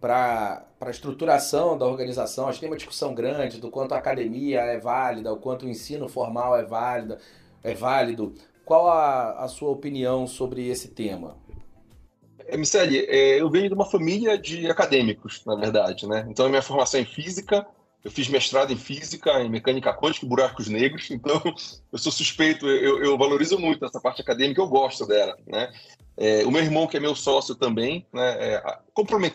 para 0.00 0.64
a 0.80 0.90
estruturação 0.90 1.76
da 1.76 1.86
organização? 1.86 2.46
Acho 2.46 2.54
que 2.54 2.60
tem 2.60 2.70
uma 2.70 2.76
discussão 2.76 3.14
grande 3.14 3.60
do 3.60 3.70
quanto 3.70 3.92
a 3.92 3.98
academia 3.98 4.60
é 4.60 4.78
válida, 4.78 5.32
o 5.32 5.36
quanto 5.36 5.66
o 5.66 5.68
ensino 5.68 6.08
formal 6.08 6.56
é, 6.56 6.64
válida, 6.64 7.18
é 7.62 7.74
válido. 7.74 8.34
Qual 8.64 8.88
a, 8.88 9.44
a 9.44 9.48
sua 9.48 9.70
opinião 9.70 10.26
sobre 10.26 10.68
esse 10.68 10.88
tema? 10.88 11.36
É, 12.46 12.56
Michele, 12.56 13.04
é, 13.08 13.40
eu 13.40 13.50
venho 13.50 13.68
de 13.68 13.74
uma 13.74 13.84
família 13.84 14.38
de 14.38 14.70
acadêmicos, 14.70 15.44
na 15.44 15.54
verdade, 15.54 16.06
né? 16.06 16.26
Então, 16.30 16.48
minha 16.48 16.62
formação 16.62 16.98
é 16.98 17.02
em 17.02 17.06
física, 17.06 17.66
eu 18.08 18.10
fiz 18.10 18.26
mestrado 18.26 18.72
em 18.72 18.76
física, 18.76 19.42
em 19.42 19.50
mecânica 19.50 19.92
quântica 19.92 20.24
e 20.24 20.28
buracos 20.28 20.66
negros, 20.66 21.08
então 21.12 21.40
eu 21.92 21.98
sou 21.98 22.10
suspeito, 22.10 22.66
eu, 22.66 23.04
eu 23.04 23.18
valorizo 23.18 23.58
muito 23.58 23.84
essa 23.84 24.00
parte 24.00 24.22
acadêmica, 24.22 24.60
eu 24.60 24.66
gosto 24.66 25.06
dela, 25.06 25.36
né? 25.46 25.70
É, 26.16 26.44
o 26.44 26.50
meu 26.50 26.62
irmão, 26.62 26.86
que 26.86 26.96
é 26.96 27.00
meu 27.00 27.14
sócio 27.14 27.54
também, 27.54 28.04
né, 28.12 28.54
é, 28.54 28.78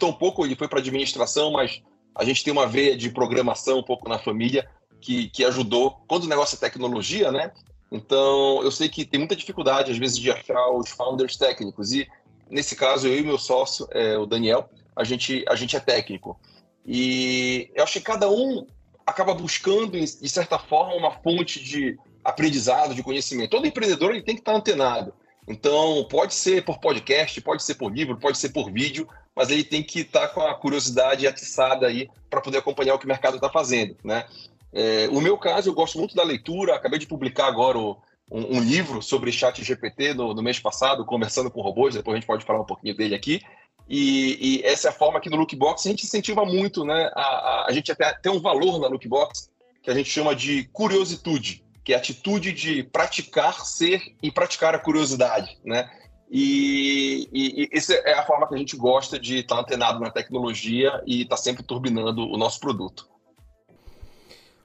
um 0.03 0.13
pouco, 0.13 0.45
ele 0.45 0.55
foi 0.55 0.67
para 0.67 0.79
administração, 0.79 1.53
mas 1.53 1.81
a 2.13 2.25
gente 2.25 2.43
tem 2.43 2.51
uma 2.51 2.67
veia 2.67 2.97
de 2.97 3.09
programação 3.09 3.79
um 3.79 3.83
pouco 3.83 4.09
na 4.09 4.19
família 4.19 4.67
que, 4.99 5.29
que 5.29 5.45
ajudou. 5.45 6.03
Quando 6.07 6.25
o 6.25 6.27
negócio 6.27 6.57
é 6.57 6.59
tecnologia, 6.59 7.31
né? 7.31 7.53
Então, 7.89 8.61
eu 8.63 8.69
sei 8.69 8.89
que 8.89 9.05
tem 9.05 9.17
muita 9.17 9.35
dificuldade, 9.35 9.91
às 9.91 9.97
vezes, 9.97 10.17
de 10.17 10.29
achar 10.29 10.69
os 10.71 10.89
founders 10.89 11.37
técnicos. 11.37 11.93
E, 11.93 12.05
nesse 12.49 12.75
caso, 12.75 13.07
eu 13.07 13.17
e 13.17 13.23
meu 13.23 13.37
sócio, 13.37 13.87
é, 13.91 14.17
o 14.17 14.25
Daniel, 14.25 14.69
a 14.93 15.05
gente, 15.05 15.45
a 15.47 15.55
gente 15.55 15.77
é 15.77 15.79
técnico. 15.79 16.37
E 16.85 17.71
eu 17.75 17.83
acho 17.83 17.93
que 17.93 18.01
cada 18.01 18.29
um 18.29 18.65
acaba 19.05 19.33
buscando, 19.33 19.91
de 19.91 20.29
certa 20.29 20.57
forma, 20.57 20.95
uma 20.95 21.11
fonte 21.11 21.63
de 21.63 21.97
aprendizado, 22.23 22.95
de 22.95 23.03
conhecimento. 23.03 23.51
Todo 23.51 23.67
empreendedor 23.67 24.11
ele 24.11 24.23
tem 24.23 24.35
que 24.35 24.41
estar 24.41 24.55
antenado. 24.55 25.13
Então, 25.47 26.05
pode 26.09 26.33
ser 26.33 26.63
por 26.63 26.79
podcast, 26.79 27.39
pode 27.41 27.63
ser 27.63 27.75
por 27.75 27.93
livro, 27.93 28.17
pode 28.17 28.37
ser 28.37 28.49
por 28.49 28.71
vídeo, 28.71 29.07
mas 29.35 29.49
ele 29.49 29.63
tem 29.63 29.83
que 29.83 30.01
estar 30.01 30.29
com 30.29 30.41
a 30.41 30.55
curiosidade 30.55 31.27
atiçada 31.27 31.87
aí 31.87 32.09
para 32.29 32.41
poder 32.41 32.59
acompanhar 32.59 32.95
o 32.95 32.99
que 32.99 33.05
o 33.05 33.09
mercado 33.09 33.35
está 33.35 33.49
fazendo, 33.49 33.95
né? 34.03 34.25
É, 34.71 35.07
o 35.11 35.21
meu 35.21 35.37
caso, 35.37 35.69
eu 35.69 35.73
gosto 35.73 35.99
muito 35.99 36.15
da 36.15 36.23
leitura, 36.23 36.75
acabei 36.75 36.97
de 36.97 37.05
publicar 37.05 37.47
agora 37.47 37.77
o, 37.77 37.97
um, 38.31 38.57
um, 38.57 38.59
livro 38.59 39.01
sobre 39.01 39.31
chat 39.31 39.63
GPT 39.63 40.15
no, 40.15 40.33
no, 40.33 40.41
mês 40.41 40.59
passado, 40.59 41.05
Conversando 41.05 41.51
com 41.51 41.61
Robôs, 41.61 41.93
depois 41.93 42.15
a 42.15 42.19
gente 42.19 42.27
pode 42.27 42.43
falar 42.43 42.61
um 42.61 42.65
pouquinho 42.65 42.95
dele 42.95 43.13
aqui, 43.13 43.41
e, 43.89 44.59
e, 44.59 44.63
essa 44.63 44.87
é 44.87 44.91
a 44.91 44.93
forma 44.93 45.19
que 45.19 45.29
no 45.29 45.37
Lookbox 45.37 45.85
a 45.85 45.89
gente 45.89 46.05
incentiva 46.05 46.45
muito, 46.45 46.85
né? 46.85 47.11
A, 47.15 47.21
a, 47.21 47.65
a 47.67 47.71
gente 47.71 47.91
até 47.91 48.13
tem 48.13 48.31
um 48.31 48.39
valor 48.39 48.79
na 48.79 48.87
Lookbox 48.87 49.51
que 49.81 49.91
a 49.91 49.93
gente 49.93 50.09
chama 50.09 50.33
de 50.35 50.63
curiositude, 50.71 51.63
que 51.83 51.91
é 51.91 51.95
a 51.95 51.99
atitude 51.99 52.53
de 52.53 52.83
praticar, 52.83 53.65
ser 53.65 54.15
e 54.21 54.31
praticar 54.31 54.73
a 54.73 54.79
curiosidade, 54.79 55.57
né? 55.65 55.89
E, 56.31 57.29
e, 57.31 57.63
e 57.63 57.69
essa 57.71 57.93
é 57.93 58.13
a 58.13 58.25
forma 58.25 58.47
que 58.47 58.55
a 58.55 58.57
gente 58.57 58.75
gosta 58.77 59.19
de 59.19 59.39
estar 59.39 59.59
antenado 59.59 59.99
na 59.99 60.09
tecnologia 60.09 61.03
e 61.05 61.21
estar 61.21 61.37
sempre 61.37 61.61
turbinando 61.61 62.23
o 62.23 62.37
nosso 62.37 62.59
produto. 62.59 63.07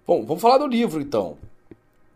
Bom, 0.06 0.24
vamos 0.24 0.40
falar 0.40 0.58
do 0.58 0.66
livro 0.66 1.00
então. 1.00 1.36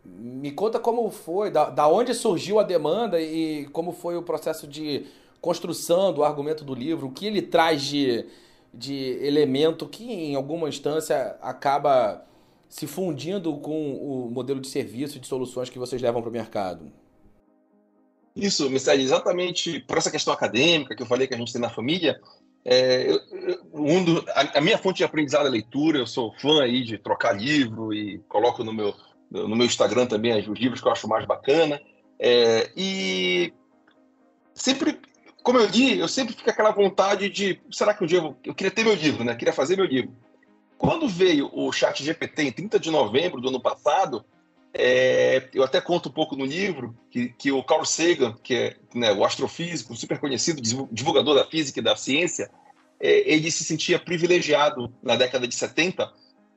Me 0.03 0.51
conta 0.51 0.79
como 0.79 1.09
foi, 1.11 1.51
da, 1.51 1.69
da 1.69 1.87
onde 1.87 2.13
surgiu 2.13 2.59
a 2.59 2.63
demanda 2.63 3.21
e 3.21 3.65
como 3.67 3.91
foi 3.91 4.17
o 4.17 4.23
processo 4.23 4.65
de 4.65 5.05
construção 5.43 6.13
do 6.13 6.23
argumento 6.23 6.63
do 6.63 6.73
livro, 6.73 7.07
o 7.07 7.11
que 7.11 7.27
ele 7.27 7.41
traz 7.41 7.81
de, 7.81 8.25
de 8.73 9.19
elemento 9.21 9.85
que, 9.85 10.05
em 10.05 10.35
alguma 10.35 10.69
instância, 10.69 11.35
acaba 11.41 12.25
se 12.69 12.87
fundindo 12.87 13.53
com 13.57 13.93
o 13.93 14.31
modelo 14.31 14.61
de 14.61 14.69
serviço 14.69 15.17
e 15.17 15.19
de 15.19 15.27
soluções 15.27 15.69
que 15.69 15.77
vocês 15.77 16.01
levam 16.01 16.21
para 16.21 16.29
o 16.29 16.33
mercado. 16.33 16.89
Isso, 18.33 18.69
Michele, 18.69 19.03
exatamente 19.03 19.81
por 19.81 19.97
essa 19.97 20.09
questão 20.09 20.33
acadêmica 20.33 20.95
que 20.95 21.03
eu 21.03 21.07
falei 21.07 21.27
que 21.27 21.33
a 21.33 21.37
gente 21.37 21.51
tem 21.51 21.61
na 21.61 21.69
família, 21.69 22.21
é, 22.63 23.11
eu, 23.11 23.19
um 23.73 24.01
do, 24.01 24.25
a, 24.29 24.59
a, 24.59 24.61
minha 24.61 24.77
fonte 24.77 24.99
de 24.99 25.03
aprendizado 25.03 25.45
é 25.45 25.49
leitura, 25.49 25.97
eu 25.97 26.07
sou 26.07 26.33
fã 26.39 26.63
aí 26.63 26.85
de 26.85 26.97
trocar 26.97 27.33
livro 27.33 27.93
e 27.93 28.19
coloco 28.29 28.63
no 28.63 28.71
meu, 28.71 28.95
no 29.29 29.57
meu 29.57 29.65
Instagram 29.65 30.05
também 30.05 30.39
os 30.39 30.57
livros 30.57 30.79
que 30.79 30.87
eu 30.87 30.91
acho 30.93 31.05
mais 31.05 31.25
bacana. 31.25 31.81
É, 32.17 32.71
e 32.77 33.51
sempre 34.55 34.97
como 35.43 35.59
eu 35.59 35.67
li, 35.67 35.99
eu 35.99 36.07
sempre 36.07 36.33
fico 36.33 36.49
aquela 36.49 36.71
vontade 36.71 37.29
de, 37.29 37.59
será 37.69 37.93
que 37.93 38.03
um 38.03 38.07
dia 38.07 38.19
eu, 38.19 38.35
eu 38.45 38.55
queria 38.55 38.71
ter 38.71 38.83
meu 38.83 38.95
livro, 38.95 39.23
né? 39.23 39.33
Eu 39.33 39.37
queria 39.37 39.53
fazer 39.53 39.75
meu 39.75 39.85
livro. 39.85 40.15
Quando 40.77 41.07
veio 41.07 41.49
o 41.53 41.71
Chat 41.71 42.03
GPT 42.03 42.43
em 42.43 42.51
30 42.51 42.79
de 42.79 42.89
novembro 42.89 43.41
do 43.41 43.49
ano 43.49 43.61
passado, 43.61 44.25
é, 44.73 45.49
eu 45.53 45.63
até 45.63 45.79
conto 45.79 46.09
um 46.09 46.11
pouco 46.11 46.35
no 46.35 46.45
livro 46.45 46.95
que, 47.11 47.29
que 47.37 47.51
o 47.51 47.63
Carl 47.63 47.85
Sagan, 47.85 48.35
que 48.41 48.55
é 48.55 48.75
né, 48.95 49.11
o 49.13 49.23
astrofísico 49.23 49.95
super 49.95 50.17
conhecido, 50.17 50.61
divulgador 50.91 51.35
da 51.35 51.45
física 51.45 51.79
e 51.79 51.83
da 51.83 51.95
ciência, 51.95 52.49
é, 52.99 53.31
ele 53.31 53.51
se 53.51 53.63
sentia 53.63 53.99
privilegiado 53.99 54.91
na 55.03 55.15
década 55.15 55.47
de 55.47 55.53
70 55.53 56.11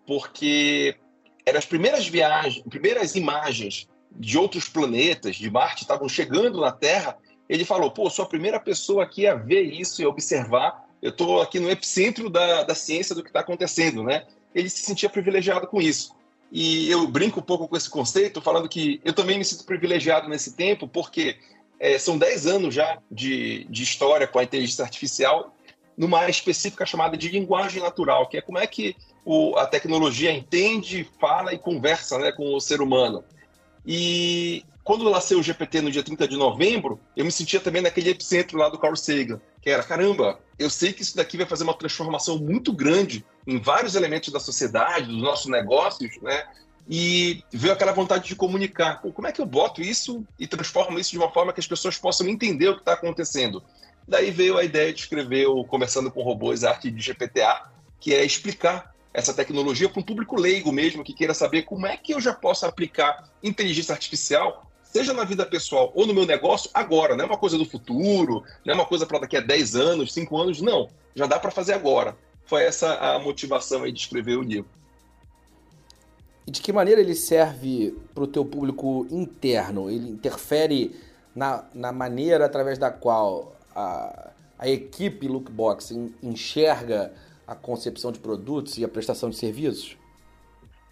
porque 0.06 0.96
eram 1.44 1.58
as 1.58 1.66
primeiras 1.66 2.06
viagens, 2.06 2.64
primeiras 2.70 3.16
imagens 3.16 3.88
de 4.12 4.38
outros 4.38 4.68
planetas, 4.68 5.36
de 5.36 5.50
Marte, 5.50 5.82
estavam 5.82 6.08
chegando 6.08 6.60
na 6.60 6.72
Terra 6.72 7.18
ele 7.48 7.64
falou: 7.64 7.90
pô, 7.90 8.08
sou 8.10 8.24
a 8.24 8.28
primeira 8.28 8.58
pessoa 8.58 9.04
aqui 9.04 9.26
a 9.26 9.34
ver 9.34 9.62
isso 9.62 10.02
e 10.02 10.06
observar. 10.06 10.84
Eu 11.00 11.10
estou 11.10 11.40
aqui 11.40 11.60
no 11.60 11.70
epicentro 11.70 12.28
da, 12.28 12.64
da 12.64 12.74
ciência 12.74 13.14
do 13.14 13.22
que 13.22 13.28
está 13.28 13.40
acontecendo, 13.40 14.02
né? 14.02 14.26
Ele 14.54 14.68
se 14.68 14.80
sentia 14.80 15.08
privilegiado 15.08 15.66
com 15.66 15.80
isso. 15.80 16.14
E 16.50 16.90
eu 16.90 17.06
brinco 17.06 17.40
um 17.40 17.42
pouco 17.42 17.68
com 17.68 17.76
esse 17.76 17.90
conceito, 17.90 18.40
falando 18.40 18.68
que 18.68 19.00
eu 19.04 19.12
também 19.12 19.38
me 19.38 19.44
sinto 19.44 19.64
privilegiado 19.64 20.28
nesse 20.28 20.56
tempo, 20.56 20.88
porque 20.88 21.36
é, 21.78 21.98
são 21.98 22.16
10 22.16 22.46
anos 22.46 22.74
já 22.74 22.98
de, 23.10 23.64
de 23.68 23.82
história 23.82 24.26
com 24.26 24.38
a 24.38 24.44
inteligência 24.44 24.84
artificial, 24.84 25.54
numa 25.96 26.18
área 26.18 26.30
específica 26.30 26.86
chamada 26.86 27.16
de 27.16 27.28
linguagem 27.28 27.82
natural, 27.82 28.28
que 28.28 28.36
é 28.36 28.40
como 28.40 28.58
é 28.58 28.66
que 28.66 28.96
o, 29.24 29.56
a 29.56 29.66
tecnologia 29.66 30.30
entende, 30.30 31.08
fala 31.18 31.52
e 31.52 31.58
conversa 31.58 32.18
né, 32.18 32.32
com 32.32 32.54
o 32.54 32.60
ser 32.60 32.80
humano. 32.80 33.24
E 33.84 34.64
quando 34.86 35.04
eu 35.04 35.10
lancei 35.10 35.36
o 35.36 35.42
GPT 35.42 35.80
no 35.80 35.90
dia 35.90 36.04
30 36.04 36.28
de 36.28 36.36
novembro, 36.36 37.00
eu 37.16 37.24
me 37.24 37.32
sentia 37.32 37.58
também 37.58 37.82
naquele 37.82 38.10
epicentro 38.10 38.56
lá 38.56 38.68
do 38.68 38.78
Carl 38.78 38.94
Sagan, 38.94 39.40
que 39.60 39.68
era, 39.68 39.82
caramba, 39.82 40.38
eu 40.56 40.70
sei 40.70 40.92
que 40.92 41.02
isso 41.02 41.16
daqui 41.16 41.36
vai 41.36 41.44
fazer 41.44 41.64
uma 41.64 41.74
transformação 41.74 42.38
muito 42.38 42.72
grande 42.72 43.26
em 43.44 43.58
vários 43.58 43.96
elementos 43.96 44.32
da 44.32 44.38
sociedade, 44.38 45.08
dos 45.08 45.20
nossos 45.20 45.46
negócios, 45.46 46.16
né? 46.22 46.46
E 46.88 47.42
veio 47.52 47.72
aquela 47.72 47.90
vontade 47.90 48.28
de 48.28 48.36
comunicar. 48.36 49.02
Pô, 49.02 49.10
como 49.10 49.26
é 49.26 49.32
que 49.32 49.40
eu 49.40 49.44
boto 49.44 49.82
isso 49.82 50.24
e 50.38 50.46
transformo 50.46 51.00
isso 51.00 51.10
de 51.10 51.18
uma 51.18 51.32
forma 51.32 51.52
que 51.52 51.58
as 51.58 51.66
pessoas 51.66 51.98
possam 51.98 52.28
entender 52.28 52.68
o 52.68 52.74
que 52.74 52.82
está 52.82 52.92
acontecendo? 52.92 53.64
Daí 54.06 54.30
veio 54.30 54.56
a 54.56 54.62
ideia 54.62 54.92
de 54.92 55.00
escrever 55.00 55.48
o 55.48 55.64
Conversando 55.64 56.12
com 56.12 56.22
Robôs, 56.22 56.62
Arte 56.62 56.92
de 56.92 57.02
GPTA, 57.02 57.72
que 57.98 58.14
é 58.14 58.24
explicar 58.24 58.94
essa 59.12 59.34
tecnologia 59.34 59.88
para 59.88 59.98
um 59.98 60.04
público 60.04 60.38
leigo 60.38 60.70
mesmo, 60.70 61.02
que 61.02 61.12
queira 61.12 61.34
saber 61.34 61.62
como 61.62 61.88
é 61.88 61.96
que 61.96 62.14
eu 62.14 62.20
já 62.20 62.32
posso 62.32 62.64
aplicar 62.64 63.28
inteligência 63.42 63.92
artificial 63.92 64.65
seja 64.96 65.12
na 65.12 65.24
vida 65.24 65.44
pessoal 65.44 65.92
ou 65.94 66.06
no 66.06 66.14
meu 66.14 66.24
negócio, 66.24 66.70
agora. 66.72 67.14
Não 67.14 67.24
é 67.24 67.26
uma 67.26 67.36
coisa 67.36 67.58
do 67.58 67.66
futuro, 67.66 68.42
não 68.64 68.72
é 68.72 68.74
uma 68.74 68.86
coisa 68.86 69.04
para 69.04 69.18
daqui 69.18 69.36
a 69.36 69.40
10 69.40 69.76
anos, 69.76 70.12
5 70.12 70.36
anos, 70.38 70.60
não. 70.62 70.88
Já 71.14 71.26
dá 71.26 71.38
para 71.38 71.50
fazer 71.50 71.74
agora. 71.74 72.16
Foi 72.46 72.62
essa 72.62 72.94
a 72.94 73.18
motivação 73.18 73.82
aí 73.82 73.92
de 73.92 74.00
escrever 74.00 74.38
o 74.38 74.42
livro. 74.42 74.70
E 76.46 76.50
de 76.50 76.62
que 76.62 76.72
maneira 76.72 77.00
ele 77.00 77.14
serve 77.14 77.94
para 78.14 78.24
o 78.24 78.26
teu 78.26 78.44
público 78.44 79.06
interno? 79.10 79.90
Ele 79.90 80.08
interfere 80.08 80.96
na, 81.34 81.64
na 81.74 81.92
maneira 81.92 82.46
através 82.46 82.78
da 82.78 82.90
qual 82.90 83.54
a, 83.74 84.30
a 84.58 84.68
equipe 84.68 85.28
Lookbox 85.28 85.92
enxerga 86.22 87.12
a 87.46 87.54
concepção 87.54 88.10
de 88.12 88.18
produtos 88.18 88.78
e 88.78 88.84
a 88.84 88.88
prestação 88.88 89.28
de 89.28 89.36
serviços? 89.36 89.98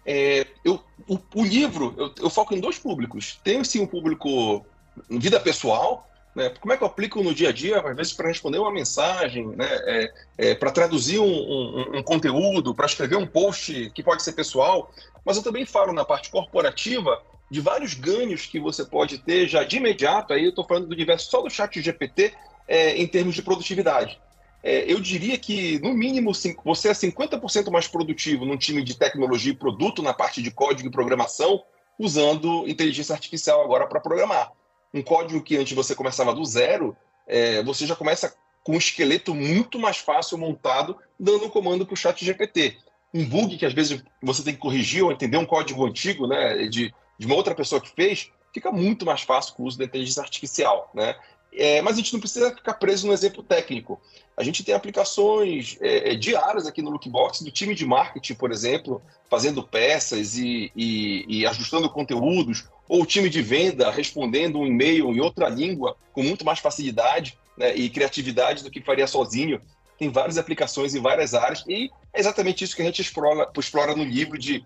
É, 0.05 0.45
eu, 0.63 0.79
o, 1.07 1.17
o 1.33 1.43
livro, 1.43 1.93
eu, 1.97 2.13
eu, 2.19 2.29
foco 2.29 2.53
em 2.53 2.59
dois 2.59 2.77
públicos. 2.77 3.39
Tem 3.43 3.63
sim 3.63 3.81
um 3.81 3.87
público 3.87 4.65
vida 5.09 5.39
pessoal, 5.39 6.07
né? 6.35 6.49
Como 6.59 6.73
é 6.73 6.77
que 6.77 6.83
eu 6.83 6.87
aplico 6.87 7.23
no 7.23 7.33
dia 7.33 7.49
a 7.49 7.51
dia, 7.51 7.79
às 7.79 7.95
vezes 7.95 8.13
para 8.13 8.27
responder 8.27 8.59
uma 8.59 8.71
mensagem, 8.71 9.47
né? 9.47 9.67
É, 9.67 10.13
é, 10.37 10.55
para 10.55 10.71
traduzir 10.71 11.19
um, 11.19 11.25
um, 11.25 11.97
um 11.97 12.03
conteúdo, 12.03 12.75
para 12.75 12.85
escrever 12.85 13.15
um 13.15 13.25
post 13.25 13.89
que 13.95 14.03
pode 14.03 14.21
ser 14.21 14.33
pessoal, 14.33 14.91
mas 15.25 15.37
eu 15.37 15.43
também 15.43 15.65
falo 15.65 15.91
na 15.91 16.05
parte 16.05 16.29
corporativa 16.29 17.21
de 17.49 17.59
vários 17.61 17.93
ganhos 17.93 18.45
que 18.45 18.59
você 18.59 18.85
pode 18.85 19.17
ter 19.19 19.47
já 19.47 19.63
de 19.63 19.77
imediato. 19.77 20.33
Aí 20.33 20.43
eu 20.43 20.49
estou 20.49 20.65
falando 20.65 20.87
do 20.87 20.93
universo 20.93 21.31
só 21.31 21.41
do 21.41 21.49
chat 21.49 21.81
GPT 21.81 22.33
é, 22.67 22.95
em 22.95 23.07
termos 23.07 23.33
de 23.33 23.41
produtividade 23.41 24.19
é, 24.67 24.91
eu 24.91 24.99
diria 24.99 25.37
que, 25.37 25.77
no 25.79 25.93
mínimo, 25.93 26.31
você 26.63 26.89
é 26.89 26.91
50% 26.91 27.69
mais 27.69 27.87
produtivo 27.87 28.45
num 28.45 28.57
time 28.57 28.83
de 28.83 28.97
tecnologia 28.97 29.51
e 29.51 29.55
produto 29.55 30.01
na 30.01 30.11
parte 30.11 30.41
de 30.41 30.49
código 30.49 30.89
e 30.89 30.91
programação, 30.91 31.63
usando 31.99 32.67
inteligência 32.67 33.13
artificial 33.13 33.63
agora 33.63 33.85
para 33.85 33.99
programar. 33.99 34.51
Um 34.91 35.03
código 35.03 35.43
que 35.43 35.55
antes 35.55 35.73
você 35.73 35.93
começava 35.93 36.33
do 36.33 36.43
zero, 36.43 36.97
é, 37.27 37.61
você 37.61 37.85
já 37.85 37.95
começa 37.95 38.35
com 38.63 38.71
um 38.71 38.77
esqueleto 38.79 39.35
muito 39.35 39.77
mais 39.77 39.97
fácil 39.97 40.35
montado, 40.35 40.97
dando 41.19 41.45
um 41.45 41.49
comando 41.49 41.85
para 41.85 41.93
o 41.93 41.97
chat 41.97 42.25
GPT. 42.25 42.75
Um 43.13 43.23
bug 43.23 43.57
que 43.57 43.67
às 43.67 43.73
vezes 43.73 44.03
você 44.19 44.43
tem 44.43 44.55
que 44.55 44.59
corrigir 44.59 45.03
ou 45.03 45.11
entender 45.11 45.37
um 45.37 45.45
código 45.45 45.85
antigo 45.85 46.25
né, 46.25 46.67
de, 46.69 46.91
de 47.19 47.25
uma 47.27 47.35
outra 47.35 47.53
pessoa 47.53 47.79
que 47.79 47.91
fez, 47.91 48.31
fica 48.51 48.71
muito 48.71 49.05
mais 49.05 49.21
fácil 49.21 49.53
com 49.53 49.61
o 49.61 49.67
uso 49.67 49.77
da 49.77 49.85
inteligência 49.85 50.23
artificial. 50.23 50.89
Né? 50.91 51.15
É, 51.57 51.81
mas 51.81 51.93
a 51.93 51.97
gente 51.97 52.11
não 52.11 52.19
precisa 52.19 52.53
ficar 52.53 52.73
preso 52.73 53.07
no 53.07 53.13
exemplo 53.13 53.41
técnico. 53.41 53.99
A 54.35 54.43
gente 54.43 54.63
tem 54.63 54.75
aplicações 54.75 55.77
é, 55.79 56.11
é, 56.11 56.15
diárias 56.15 56.67
aqui 56.67 56.81
no 56.81 56.89
Lookbox 56.89 57.41
do 57.41 57.51
time 57.51 57.73
de 57.73 57.85
marketing, 57.85 58.33
por 58.33 58.51
exemplo, 58.51 59.01
fazendo 59.29 59.63
peças 59.63 60.37
e, 60.37 60.71
e, 60.75 61.25
e 61.27 61.45
ajustando 61.45 61.89
conteúdos, 61.89 62.65
ou 62.89 63.03
o 63.03 63.05
time 63.05 63.29
de 63.29 63.41
venda 63.41 63.89
respondendo 63.89 64.59
um 64.59 64.67
e-mail 64.67 65.11
em 65.13 65.21
outra 65.21 65.47
língua 65.47 65.95
com 66.11 66.21
muito 66.21 66.43
mais 66.43 66.59
facilidade 66.59 67.37
né, 67.57 67.73
e 67.73 67.89
criatividade 67.89 68.63
do 68.63 68.69
que 68.69 68.81
faria 68.81 69.07
sozinho. 69.07 69.61
Tem 69.97 70.09
várias 70.09 70.37
aplicações 70.37 70.93
em 70.93 71.01
várias 71.01 71.33
áreas 71.33 71.63
e 71.69 71.89
é 72.13 72.19
exatamente 72.19 72.65
isso 72.65 72.75
que 72.75 72.81
a 72.81 72.85
gente 72.85 73.01
explora, 73.01 73.49
explora 73.57 73.95
no 73.95 74.03
livro 74.03 74.37
de 74.37 74.61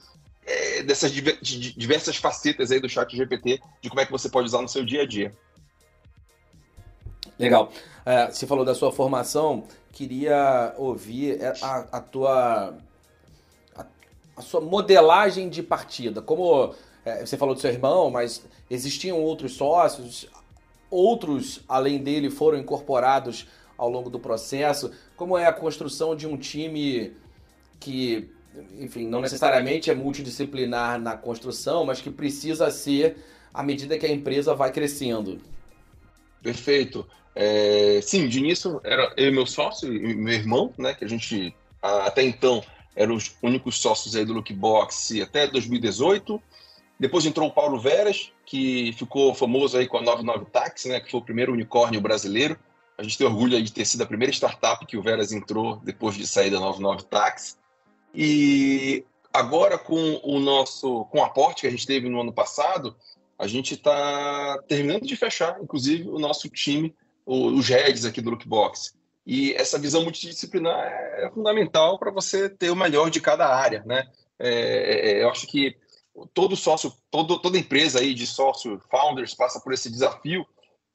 é, 0.50 0.81
dessas 0.81 1.12
diversas 1.12 2.15
facetas 2.15 2.72
aí 2.72 2.79
do 2.79 2.89
chat 2.89 3.15
GPT, 3.15 3.62
de 3.79 3.89
como 3.89 4.01
é 4.01 4.05
que 4.05 4.12
você 4.12 4.27
pode 4.27 4.48
usar 4.48 4.63
no 4.63 4.67
seu 4.67 4.84
dia 4.84 5.03
a 5.03 5.05
dia. 5.05 5.36
Legal. 7.39 7.72
É, 8.05 8.29
você 8.29 8.46
falou 8.46 8.65
da 8.65 8.75
sua 8.75 8.91
formação, 8.91 9.63
queria 9.93 10.74
ouvir 10.77 11.41
é, 11.41 11.53
a, 11.62 11.86
a 11.93 12.01
tua 12.01 12.77
a, 13.75 13.86
a, 14.36 14.41
sua 14.41 14.60
modelagem 14.60 15.48
de 15.48 15.63
partida. 15.63 16.22
Como 16.22 16.75
é, 17.05 17.25
você 17.25 17.38
falou 17.38 17.55
do 17.55 17.62
seu 17.62 17.72
irmão, 17.72 18.12
mas 18.12 18.46
existiam 18.69 19.17
outros 19.22 19.53
sócios, 19.53 20.27
outros 20.91 21.62
além 21.67 22.00
dele 22.00 22.29
foram 22.29 22.58
incorporados 22.58 23.48
ao 23.77 23.89
longo 23.89 24.10
do 24.10 24.19
processo. 24.19 24.91
Como 25.15 25.38
é 25.38 25.46
a 25.46 25.53
construção 25.53 26.15
de 26.15 26.27
um 26.27 26.36
time 26.36 27.13
que, 27.79 28.29
enfim, 28.77 29.08
não 29.08 29.22
necessariamente 29.22 29.89
é 29.89 29.96
multidisciplinar 29.96 31.00
na 31.00 31.15
construção, 31.15 31.86
mas 31.86 32.01
que 32.01 32.10
precisa 32.10 32.69
ser 32.69 33.15
à 33.53 33.63
medida 33.63 33.98
que 33.98 34.05
a 34.05 34.12
empresa 34.12 34.53
vai 34.53 34.74
crescendo? 34.74 35.39
Perfeito. 36.41 37.08
É, 37.41 38.01
sim, 38.01 38.27
de 38.27 38.38
início 38.38 38.81
era 38.84 39.13
eu 39.15 39.29
e 39.29 39.31
meu 39.31 39.46
sócio 39.46 39.96
e 39.96 40.13
meu 40.13 40.34
irmão, 40.34 40.74
né? 40.77 40.93
Que 40.93 41.05
a 41.05 41.08
gente 41.08 41.55
até 41.81 42.22
então 42.22 42.62
eram 42.93 43.15
os 43.15 43.34
únicos 43.41 43.79
sócios 43.79 44.13
aí 44.13 44.25
do 44.25 44.34
Lookbox 44.34 45.13
até 45.22 45.48
2018. 45.48 46.41
Depois 47.00 47.25
entrou 47.25 47.48
o 47.48 47.51
Paulo 47.51 47.79
Veras, 47.79 48.34
que 48.46 48.91
ficou 48.91 49.34
famoso 49.34 49.77
aí 49.77 49.88
com 49.88 50.00
a 50.00 50.01
99 50.01 50.51
Taxi, 50.51 50.89
né? 50.89 51.00
Que 51.00 51.10
foi 51.10 51.22
o 51.22 51.24
primeiro 51.24 51.53
unicórnio 51.53 52.01
brasileiro. 52.01 52.60
A 52.98 53.03
gente 53.03 53.17
tem 53.17 53.25
orgulho 53.25 53.63
de 53.63 53.72
ter 53.72 53.86
sido 53.86 54.01
a 54.01 54.05
primeira 54.05 54.34
startup 54.34 54.86
que 54.86 54.98
o 54.98 55.01
Veras 55.01 55.31
entrou 55.31 55.77
depois 55.77 56.17
de 56.17 56.27
sair 56.27 56.50
da 56.50 56.60
99 56.60 57.03
Taxi. 57.03 57.55
E 58.13 59.05
agora 59.31 59.77
com 59.77 60.19
o 60.25 60.41
nosso 60.41 61.05
com 61.05 61.19
o 61.19 61.24
aporte 61.24 61.62
que 61.62 61.67
a 61.67 61.72
gente 61.72 61.88
teve 61.88 62.10
no 62.10 62.19
ano 62.19 62.34
passado, 62.34 62.98
a 63.38 63.48
gente 63.48 63.75
está 63.75 64.62
terminando 64.67 65.03
de 65.03 65.15
fechar, 65.15 65.58
inclusive, 65.63 66.10
o 66.10 66.19
nosso 66.19 66.50
time 66.50 66.93
os 67.29 67.67
heads 67.67 68.05
aqui 68.05 68.21
do 68.21 68.31
Lookbox. 68.31 68.95
E 69.25 69.53
essa 69.53 69.77
visão 69.77 70.01
multidisciplinar 70.01 70.88
é 71.17 71.29
fundamental 71.31 72.00
para 72.00 72.09
você 72.09 72.50
ter 72.50 72.71
o 72.71 72.75
melhor 72.75 73.12
de 73.12 73.21
cada 73.21 73.48
área, 73.48 73.83
né? 73.86 74.07
É, 74.39 74.50
é, 74.50 75.12
é, 75.12 75.24
eu 75.24 75.29
acho 75.29 75.45
que 75.45 75.77
todo 76.33 76.55
sócio, 76.55 76.91
todo, 77.12 77.38
toda 77.39 77.57
empresa 77.57 78.00
aí 78.00 78.13
de 78.15 78.25
sócio, 78.25 78.81
founders, 78.89 79.36
passa 79.36 79.59
por 79.59 79.71
esse 79.74 79.91
desafio 79.91 80.45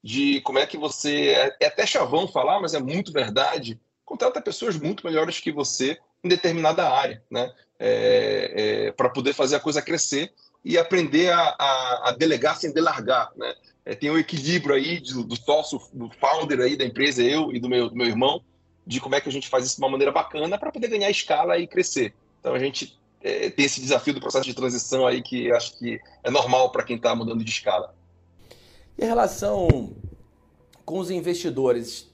de 0.02 0.40
como 0.40 0.58
é 0.58 0.66
que 0.66 0.76
você, 0.76 1.28
é, 1.28 1.56
é 1.60 1.66
até 1.66 1.86
chavão 1.86 2.26
falar, 2.26 2.60
mas 2.60 2.74
é 2.74 2.80
muito 2.80 3.12
verdade, 3.12 3.80
contrata 4.04 4.40
pessoas 4.40 4.76
muito 4.76 5.06
melhores 5.06 5.38
que 5.38 5.52
você 5.52 5.96
em 6.22 6.28
determinada 6.28 6.88
área, 6.88 7.22
né? 7.30 7.52
É, 7.78 8.86
é, 8.86 8.92
para 8.92 9.10
poder 9.10 9.32
fazer 9.34 9.56
a 9.56 9.60
coisa 9.60 9.82
crescer 9.82 10.32
e 10.64 10.78
aprender 10.78 11.30
a, 11.30 11.54
a, 11.58 12.08
a 12.08 12.12
delegar 12.12 12.56
sem 12.56 12.72
delargar, 12.72 13.30
né? 13.36 13.54
É, 13.84 13.94
tem 13.94 14.10
um 14.10 14.18
equilíbrio 14.18 14.74
aí 14.74 15.00
do, 15.00 15.24
do 15.24 15.36
sócio, 15.36 15.80
do 15.92 16.10
founder 16.10 16.60
aí 16.60 16.76
da 16.76 16.84
empresa, 16.84 17.22
eu 17.22 17.52
e 17.52 17.60
do 17.60 17.68
meu, 17.68 17.90
do 17.90 17.96
meu 17.96 18.06
irmão, 18.06 18.42
de 18.86 19.00
como 19.00 19.14
é 19.14 19.20
que 19.20 19.28
a 19.28 19.32
gente 19.32 19.48
faz 19.48 19.66
isso 19.66 19.76
de 19.76 19.82
uma 19.82 19.90
maneira 19.90 20.12
bacana 20.12 20.58
para 20.58 20.72
poder 20.72 20.88
ganhar 20.88 21.10
escala 21.10 21.58
e 21.58 21.66
crescer. 21.66 22.14
Então 22.40 22.54
a 22.54 22.58
gente 22.58 22.98
é, 23.22 23.50
tem 23.50 23.64
esse 23.64 23.80
desafio 23.80 24.14
do 24.14 24.20
processo 24.20 24.46
de 24.46 24.54
transição 24.54 25.06
aí 25.06 25.22
que 25.22 25.50
acho 25.52 25.78
que 25.78 26.00
é 26.22 26.30
normal 26.30 26.70
para 26.70 26.82
quem 26.82 26.96
está 26.96 27.14
mudando 27.14 27.44
de 27.44 27.50
escala. 27.50 27.94
E 28.96 29.04
relação 29.04 29.94
com 30.84 30.98
os 30.98 31.10
investidores? 31.10 32.10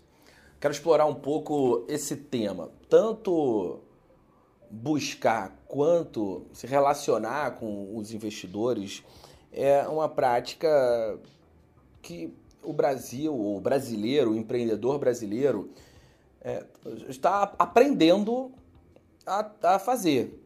Quero 0.61 0.73
explorar 0.73 1.07
um 1.07 1.15
pouco 1.15 1.85
esse 1.89 2.17
tema. 2.17 2.71
Tanto 2.89 3.81
buscar 4.71 5.61
quanto 5.67 6.47
se 6.53 6.67
relacionar 6.67 7.53
com 7.53 7.97
os 7.97 8.13
investidores 8.13 9.03
é 9.53 9.87
uma 9.89 10.09
prática 10.09 11.19
que 12.03 12.35
o 12.63 12.73
Brasil, 12.73 13.35
o 13.35 13.61
brasileiro, 13.61 14.33
o 14.33 14.37
empreendedor 14.37 14.99
brasileiro, 14.99 15.71
é, 16.41 16.65
está 17.09 17.55
aprendendo 17.59 18.53
a, 19.27 19.51
a, 19.63 19.79
fazer. 19.79 20.43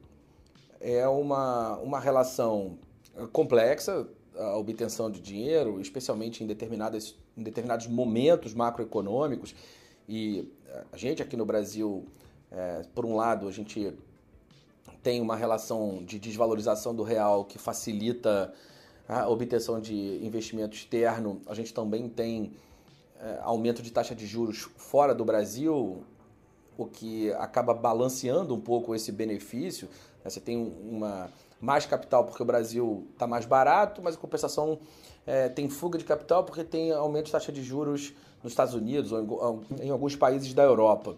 É 0.81 1.07
uma, 1.09 1.77
uma 1.79 2.01
relação 2.01 2.79
complexa, 3.33 4.07
a 4.37 4.57
obtenção 4.57 5.11
de 5.11 5.21
dinheiro, 5.21 5.81
especialmente 5.81 6.43
em, 6.43 6.47
determinadas, 6.47 7.17
em 7.37 7.43
determinados 7.43 7.87
momentos 7.87 8.55
macroeconômicos. 8.55 9.55
E 10.09 10.53
a 10.93 10.97
gente 10.97 11.23
aqui 11.23 11.37
no 11.37 11.47
Brasil, 11.47 12.05
é, 12.51 12.83
por 12.95 13.07
um 13.07 13.15
lado, 13.15 13.49
a 13.49 13.53
gente 13.53 13.95
tem 15.03 15.21
uma 15.21 15.37
relação 15.37 16.03
de 16.05 16.19
desvalorização 16.19 16.95
do 16.95 17.03
real 17.03 17.45
que 17.45 17.59
facilita 17.59 18.53
a 19.09 19.29
obtenção 19.29 19.81
de 19.81 20.25
investimento 20.25 20.77
externo, 20.77 21.41
a 21.47 21.55
gente 21.55 21.73
também 21.75 22.09
tem 22.09 22.53
é, 23.21 23.39
aumento 23.43 23.83
de 23.83 23.91
taxa 23.91 24.15
de 24.15 24.27
juros 24.27 24.69
fora 24.77 25.15
do 25.15 25.25
Brasil, 25.25 26.03
o 26.77 26.87
que 26.87 27.33
acaba 27.35 27.73
balanceando 27.73 28.55
um 28.55 28.61
pouco 28.61 28.95
esse 28.95 29.13
benefício. 29.13 29.89
Né? 30.25 30.31
Você 30.31 30.41
tem 30.41 30.75
uma 30.83 31.31
mais 31.61 31.87
capital 31.87 32.25
porque 32.25 32.43
o 32.43 32.47
Brasil 32.47 33.07
está 33.13 33.27
mais 33.27 33.47
barato, 33.47 34.03
mas 34.03 34.15
em 34.15 34.19
compensação 34.19 34.79
é, 35.27 35.49
tem 35.49 35.69
fuga 35.69 35.99
de 35.99 36.05
capital 36.05 36.45
porque 36.45 36.65
tem 36.65 36.93
aumento 36.93 37.27
de 37.27 37.33
taxa 37.33 37.53
de 37.53 37.63
juros 37.63 38.13
nos 38.43 38.53
Estados 38.53 38.75
Unidos 38.75 39.13
ou 39.13 39.63
em, 39.81 39.87
em 39.87 39.91
alguns 39.91 40.17
países 40.17 40.53
da 40.53 40.63
Europa. 40.63 41.17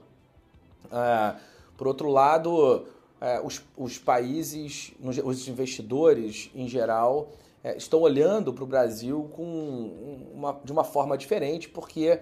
É, 0.92 1.34
por 1.76 1.88
outro 1.88 2.08
lado, 2.08 2.86
é, 3.20 3.40
os, 3.40 3.62
os 3.76 3.98
países, 3.98 4.92
os 5.02 5.48
investidores 5.48 6.50
em 6.54 6.68
geral, 6.68 7.32
é, 7.62 7.76
estão 7.76 8.00
olhando 8.00 8.52
para 8.52 8.64
o 8.64 8.66
Brasil 8.66 9.30
com 9.34 10.30
uma, 10.32 10.60
de 10.64 10.72
uma 10.72 10.84
forma 10.84 11.16
diferente, 11.16 11.68
porque 11.68 12.20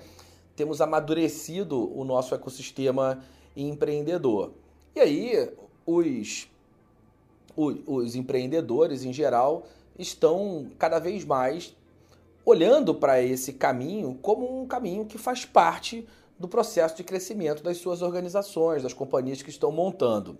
temos 0.57 0.81
amadurecido 0.81 1.97
o 1.97 2.05
nosso 2.05 2.35
ecossistema 2.35 3.21
empreendedor. 3.57 4.53
E 4.95 5.01
aí, 5.01 5.51
os, 5.87 6.49
os, 7.57 7.77
os 7.87 8.15
empreendedores 8.15 9.05
em 9.05 9.13
geral 9.13 9.67
estão 9.99 10.71
cada 10.79 10.99
vez 10.99 11.25
mais 11.25 11.75
olhando 12.45 12.95
para 12.95 13.23
esse 13.23 13.55
caminho 13.55 14.19
como 14.21 14.61
um 14.61 14.67
caminho 14.67 15.07
que 15.07 15.17
faz 15.17 15.45
parte 15.45 16.07
do 16.39 16.49
processo 16.49 16.97
de 16.97 17.05
crescimento 17.05 17.63
das 17.63 17.79
suas 17.79 18.03
organizações, 18.03 18.83
das 18.83 18.93
companhias 18.93 19.41
que 19.41 19.51
estão 19.51 19.71
montando. 19.71 20.37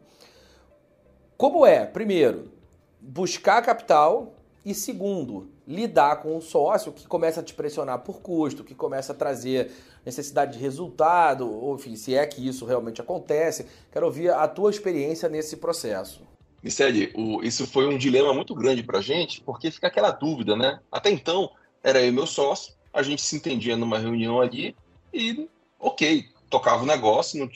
Como 1.37 1.65
é, 1.65 1.87
primeiro, 1.87 2.53
buscar 3.01 3.63
capital 3.63 4.35
e 4.65 4.75
segundo, 4.75 5.51
lidar 5.67 6.23
com 6.23 6.37
o 6.37 6.41
sócio 6.41 6.93
que 6.93 7.07
começa 7.07 7.41
a 7.41 7.43
te 7.43 7.53
pressionar 7.53 7.99
por 7.99 8.23
custo, 8.23 8.65
que 8.65 8.75
começa 8.75 9.13
a 9.13 9.15
trazer 9.15 9.71
necessidade 10.05 10.55
de 10.55 10.59
resultado, 10.59 11.51
ou 11.51 11.75
enfim, 11.75 11.97
se 11.97 12.15
é 12.15 12.27
que 12.27 12.47
isso 12.47 12.65
realmente 12.65 13.01
acontece. 13.01 13.67
Quero 13.93 14.07
ouvir 14.07 14.31
a 14.31 14.49
tua 14.49 14.71
experiência 14.71 15.29
nesse 15.29 15.59
processo. 15.59 16.23
Michele, 16.63 17.13
isso 17.43 17.67
foi 17.67 17.87
um 17.87 17.99
dilema 17.99 18.33
muito 18.33 18.55
grande 18.55 18.83
para 18.83 19.01
a 19.01 19.03
gente, 19.03 19.43
porque 19.43 19.71
fica 19.71 19.89
aquela 19.89 20.11
dúvida, 20.11 20.57
né? 20.57 20.81
Até 20.91 21.11
então, 21.11 21.51
era 21.83 22.01
eu 22.01 22.09
e 22.09 22.11
meu 22.11 22.27
sócio, 22.27 22.73
a 22.91 23.03
gente 23.03 23.21
se 23.21 23.37
entendia 23.37 23.77
numa 23.77 23.99
reunião 23.99 24.41
ali 24.41 24.75
e, 25.13 25.47
ok, 25.79 26.25
tocava 26.49 26.83
o 26.83 26.87
negócio, 26.87 27.39
não, 27.39 27.51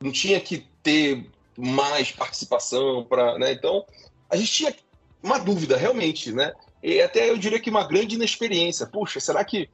não 0.00 0.10
tinha 0.10 0.40
que 0.40 0.66
ter 0.82 1.24
mais 1.56 2.10
participação 2.10 3.04
para, 3.04 3.38
né? 3.38 3.52
Então, 3.52 3.84
a 4.28 4.34
gente 4.34 4.50
tinha 4.50 4.74
uma 5.22 5.38
dúvida, 5.38 5.76
realmente, 5.76 6.32
né? 6.32 6.52
E 6.82 7.00
até 7.00 7.30
eu 7.30 7.38
diria 7.38 7.60
que 7.60 7.70
uma 7.70 7.86
grande 7.86 8.16
inexperiência. 8.16 8.86
Puxa, 8.86 9.20
será 9.20 9.44
que 9.44 9.68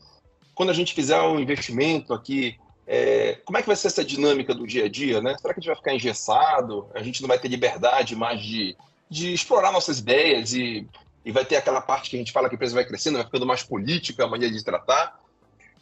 quando 0.55 0.71
a 0.71 0.75
gente 0.75 0.95
fizer 0.95 1.21
um 1.21 1.39
investimento 1.39 2.13
aqui, 2.13 2.59
é, 2.87 3.39
como 3.45 3.57
é 3.57 3.63
que 3.63 3.67
vai 3.67 3.77
ser 3.77 3.87
essa 3.87 4.05
dinâmica 4.05 4.55
do 4.55 4.67
dia 4.67 4.87
a 4.87 4.89
dia, 4.89 5.21
né? 5.21 5.37
Será 5.39 5.55
que 5.55 5.61
a 5.61 5.63
gente 5.63 5.69
vai 5.69 5.77
ficar 5.77 5.95
engessado? 5.95 6.89
A 6.95 7.03
gente 7.03 7.23
não 7.23 7.29
vai 7.29 7.39
ter 7.39 7.49
liberdade 7.49 8.15
mais 8.17 8.43
de, 8.43 8.77
de 9.09 9.33
explorar 9.33 9.73
nossas 9.73 10.01
ideias 10.01 10.53
e, 10.53 10.87
e 11.25 11.33
vai 11.33 11.45
ter 11.45 11.57
aquela 11.57 11.81
parte 11.81 12.11
que 12.11 12.17
a 12.17 12.19
gente 12.19 12.33
fala 12.33 12.49
que 12.49 12.55
a 12.55 12.57
empresa 12.57 12.75
vai 12.75 12.85
crescendo, 12.85 13.17
vai 13.17 13.25
ficando 13.25 13.47
mais 13.47 13.63
política 13.63 14.25
a 14.25 14.29
maneira 14.29 14.55
de 14.55 14.65
tratar. 14.65 15.19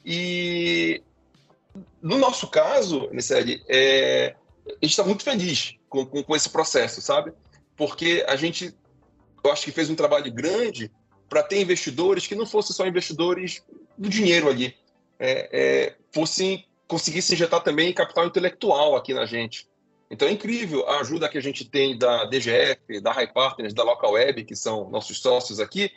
E 0.04 1.02
no 2.02 2.18
nosso 2.18 2.46
caso, 2.48 3.08
Nisseli, 3.12 3.64
é, 3.68 4.34
a 4.66 4.70
gente 4.84 4.90
está 4.90 5.04
muito 5.04 5.22
feliz 5.22 5.74
com, 5.88 6.04
com, 6.06 6.22
com, 6.22 6.36
esse 6.36 6.48
processo, 6.48 7.00
sabe? 7.00 7.32
Porque 7.76 8.24
a 8.28 8.36
gente, 8.36 8.74
eu 9.46 9.52
acho 9.52 9.64
que 9.64 9.72
fez 9.72 9.88
um 9.90 9.94
trabalho 9.94 10.32
grande 10.32 10.90
para 11.28 11.42
ter 11.42 11.60
investidores 11.60 12.26
que 12.26 12.34
não 12.34 12.46
fossem 12.46 12.74
só 12.74 12.86
investidores 12.86 13.62
do 13.96 14.08
dinheiro 14.08 14.48
ali, 14.48 14.74
é, 15.18 15.48
é, 15.52 15.96
fossem 16.12 16.64
conseguissem 16.86 17.34
injetar 17.34 17.62
também 17.62 17.92
capital 17.92 18.26
intelectual 18.26 18.94
aqui 18.94 19.12
na 19.12 19.26
gente. 19.26 19.66
Então 20.08 20.28
é 20.28 20.30
incrível 20.30 20.88
a 20.88 21.00
ajuda 21.00 21.28
que 21.28 21.36
a 21.36 21.42
gente 21.42 21.64
tem 21.64 21.98
da 21.98 22.24
DGF, 22.26 23.00
da 23.00 23.10
High 23.10 23.32
Partners, 23.32 23.74
da 23.74 23.82
Local 23.82 24.12
Web, 24.12 24.44
que 24.44 24.54
são 24.54 24.88
nossos 24.88 25.18
sócios 25.18 25.58
aqui, 25.58 25.90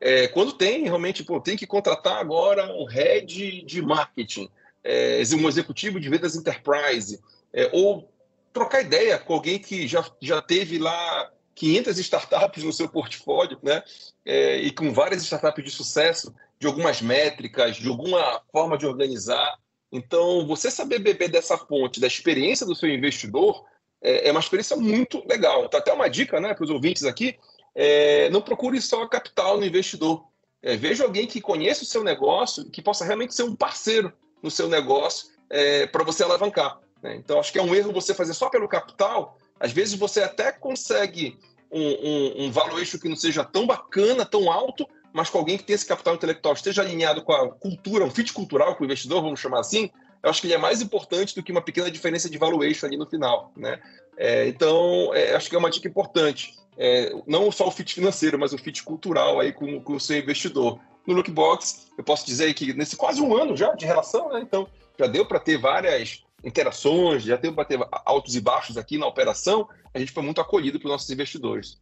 é, 0.00 0.28
quando 0.28 0.54
tem 0.54 0.84
realmente, 0.84 1.22
pô, 1.22 1.40
tem 1.40 1.56
que 1.56 1.66
contratar 1.66 2.16
agora 2.16 2.72
um 2.72 2.84
head 2.86 3.62
de 3.62 3.82
marketing, 3.82 4.48
é, 4.82 5.20
um 5.34 5.46
executivo 5.46 6.00
de 6.00 6.08
vendas 6.08 6.34
enterprise, 6.34 7.20
é, 7.52 7.68
ou 7.70 8.10
trocar 8.50 8.80
ideia 8.80 9.18
com 9.18 9.34
alguém 9.34 9.58
que 9.58 9.86
já, 9.86 10.02
já 10.22 10.40
teve 10.40 10.78
lá 10.78 11.30
500 11.54 11.98
startups 11.98 12.64
no 12.64 12.72
seu 12.72 12.88
portfólio, 12.88 13.58
né? 13.62 13.82
É, 14.24 14.56
e 14.58 14.70
com 14.70 14.92
várias 14.92 15.22
startups 15.22 15.64
de 15.64 15.70
sucesso, 15.70 16.34
de 16.58 16.66
algumas 16.66 17.00
métricas, 17.00 17.76
de 17.76 17.88
alguma 17.88 18.40
forma 18.52 18.76
de 18.76 18.86
organizar. 18.86 19.58
Então, 19.90 20.46
você 20.46 20.70
saber 20.70 21.00
beber 21.00 21.28
dessa 21.28 21.58
fonte, 21.58 22.00
da 22.00 22.06
experiência 22.06 22.64
do 22.64 22.74
seu 22.74 22.88
investidor, 22.88 23.64
é, 24.02 24.28
é 24.28 24.30
uma 24.30 24.40
experiência 24.40 24.76
muito 24.76 25.26
legal. 25.26 25.64
Então, 25.64 25.80
até 25.80 25.92
uma 25.92 26.08
dica 26.08 26.40
né, 26.40 26.54
para 26.54 26.64
os 26.64 26.70
ouvintes 26.70 27.04
aqui: 27.04 27.38
é, 27.74 28.30
não 28.30 28.40
procure 28.40 28.80
só 28.80 29.06
capital 29.06 29.58
no 29.58 29.66
investidor. 29.66 30.24
É, 30.62 30.76
veja 30.76 31.04
alguém 31.04 31.26
que 31.26 31.40
conheça 31.40 31.82
o 31.82 31.86
seu 31.86 32.04
negócio, 32.04 32.68
que 32.70 32.82
possa 32.82 33.04
realmente 33.04 33.34
ser 33.34 33.44
um 33.44 33.56
parceiro 33.56 34.12
no 34.42 34.50
seu 34.50 34.68
negócio 34.68 35.28
é, 35.48 35.86
para 35.86 36.04
você 36.04 36.22
alavancar. 36.22 36.78
Né? 37.02 37.16
Então, 37.16 37.40
acho 37.40 37.52
que 37.52 37.58
é 37.58 37.62
um 37.62 37.74
erro 37.74 37.92
você 37.92 38.14
fazer 38.14 38.34
só 38.34 38.48
pelo 38.48 38.68
capital. 38.68 39.38
Às 39.60 39.72
vezes 39.72 39.94
você 39.94 40.22
até 40.22 40.50
consegue 40.50 41.38
um, 41.70 41.80
um, 41.80 42.44
um 42.46 42.50
valuation 42.50 42.98
que 42.98 43.08
não 43.08 43.16
seja 43.16 43.44
tão 43.44 43.66
bacana, 43.66 44.24
tão 44.24 44.50
alto, 44.50 44.88
mas 45.12 45.28
com 45.28 45.38
alguém 45.38 45.58
que 45.58 45.64
tenha 45.64 45.74
esse 45.74 45.86
capital 45.86 46.14
intelectual, 46.14 46.54
esteja 46.54 46.82
alinhado 46.82 47.22
com 47.22 47.32
a 47.32 47.48
cultura, 47.50 48.04
um 48.04 48.10
fit 48.10 48.32
cultural 48.32 48.74
com 48.74 48.82
o 48.82 48.86
investidor, 48.86 49.22
vamos 49.22 49.38
chamar 49.38 49.60
assim, 49.60 49.90
eu 50.22 50.30
acho 50.30 50.40
que 50.40 50.46
ele 50.46 50.54
é 50.54 50.58
mais 50.58 50.80
importante 50.82 51.34
do 51.34 51.42
que 51.42 51.52
uma 51.52 51.62
pequena 51.62 51.90
diferença 51.90 52.28
de 52.28 52.38
valuation 52.38 52.86
ali 52.86 52.96
no 52.96 53.06
final. 53.06 53.52
Né? 53.56 53.80
É, 54.16 54.46
então, 54.48 55.14
é, 55.14 55.34
acho 55.34 55.48
que 55.48 55.56
é 55.56 55.58
uma 55.58 55.70
dica 55.70 55.88
importante. 55.88 56.54
É, 56.76 57.12
não 57.26 57.50
só 57.50 57.68
o 57.68 57.70
fit 57.70 57.94
financeiro, 57.94 58.38
mas 58.38 58.52
o 58.52 58.58
fit 58.58 58.82
cultural 58.82 59.40
aí 59.40 59.52
com, 59.52 59.80
com 59.80 59.94
o 59.94 60.00
seu 60.00 60.18
investidor. 60.18 60.78
No 61.06 61.14
Lookbox, 61.14 61.88
eu 61.96 62.04
posso 62.04 62.26
dizer 62.26 62.52
que 62.54 62.72
nesse 62.74 62.96
quase 62.96 63.20
um 63.20 63.34
ano 63.34 63.56
já 63.56 63.74
de 63.74 63.86
relação, 63.86 64.28
né? 64.30 64.40
então 64.42 64.68
já 64.98 65.06
deu 65.06 65.24
para 65.24 65.40
ter 65.40 65.58
várias 65.58 66.22
interações, 66.42 67.22
já 67.22 67.36
deu 67.36 67.54
para 67.54 67.64
ter 67.64 67.78
altos 68.04 68.34
e 68.34 68.40
baixos 68.40 68.76
aqui 68.76 68.98
na 68.98 69.06
operação, 69.06 69.68
a 69.92 69.98
gente 69.98 70.12
foi 70.12 70.22
muito 70.22 70.40
acolhido 70.40 70.78
pelos 70.78 70.92
nossos 70.92 71.10
investidores. 71.10 71.78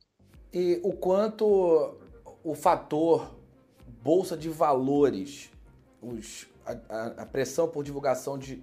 E 0.53 0.81
o 0.83 0.93
quanto 0.93 1.97
o 2.43 2.55
fator 2.55 3.37
bolsa 4.03 4.37
de 4.37 4.49
valores, 4.49 5.51
os, 6.01 6.47
a, 6.65 7.23
a, 7.23 7.27
pressão 7.27 7.69
por 7.69 7.85
divulgação 7.85 8.39
de 8.39 8.63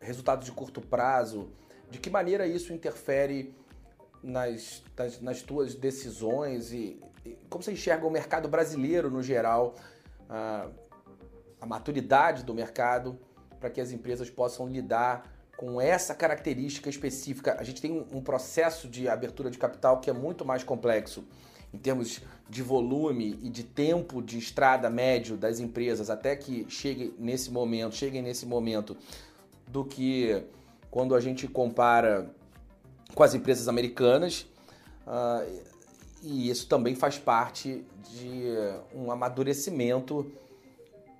resultados 0.00 0.44
de 0.44 0.52
curto 0.52 0.80
prazo, 0.80 1.48
de 1.90 1.98
que 1.98 2.10
maneira 2.10 2.46
isso 2.46 2.72
interfere 2.72 3.54
nas, 4.22 4.82
nas, 4.96 5.20
nas 5.20 5.42
tuas 5.42 5.74
decisões 5.74 6.72
e, 6.72 7.00
e, 7.24 7.36
como 7.48 7.62
você 7.62 7.72
enxerga 7.72 8.06
o 8.06 8.10
mercado 8.10 8.48
brasileiro 8.48 9.10
no 9.10 9.22
geral, 9.22 9.74
a, 10.28 10.68
a 11.60 11.66
maturidade 11.66 12.42
do 12.42 12.52
mercado 12.52 13.18
para 13.58 13.70
que 13.70 13.80
as 13.80 13.92
empresas 13.92 14.30
possam 14.30 14.68
lidar 14.68 15.30
com 15.56 15.80
essa 15.80 16.14
característica 16.14 16.88
específica. 16.90 17.56
A 17.58 17.64
gente 17.64 17.80
tem 17.80 18.06
um 18.12 18.20
processo 18.20 18.88
de 18.88 19.08
abertura 19.08 19.50
de 19.50 19.58
capital 19.58 20.00
que 20.00 20.10
é 20.10 20.12
muito 20.12 20.44
mais 20.44 20.62
complexo 20.62 21.24
em 21.72 21.78
termos 21.78 22.20
de 22.48 22.62
volume 22.62 23.38
e 23.42 23.50
de 23.50 23.64
tempo 23.64 24.22
de 24.22 24.38
estrada 24.38 24.88
médio 24.88 25.36
das 25.36 25.58
empresas 25.58 26.08
até 26.08 26.36
que 26.36 26.66
chegue 26.68 27.14
nesse 27.18 27.50
momento, 27.50 27.94
cheguem 27.94 28.22
nesse 28.22 28.46
momento, 28.46 28.96
do 29.66 29.84
que 29.84 30.44
quando 30.90 31.14
a 31.14 31.20
gente 31.20 31.48
compara 31.48 32.30
com 33.14 33.22
as 33.22 33.34
empresas 33.34 33.68
americanas. 33.68 34.46
Uh, 35.06 35.76
e 36.22 36.50
isso 36.50 36.66
também 36.66 36.94
faz 36.94 37.18
parte 37.18 37.84
de 38.10 38.44
um 38.94 39.10
amadurecimento 39.10 40.30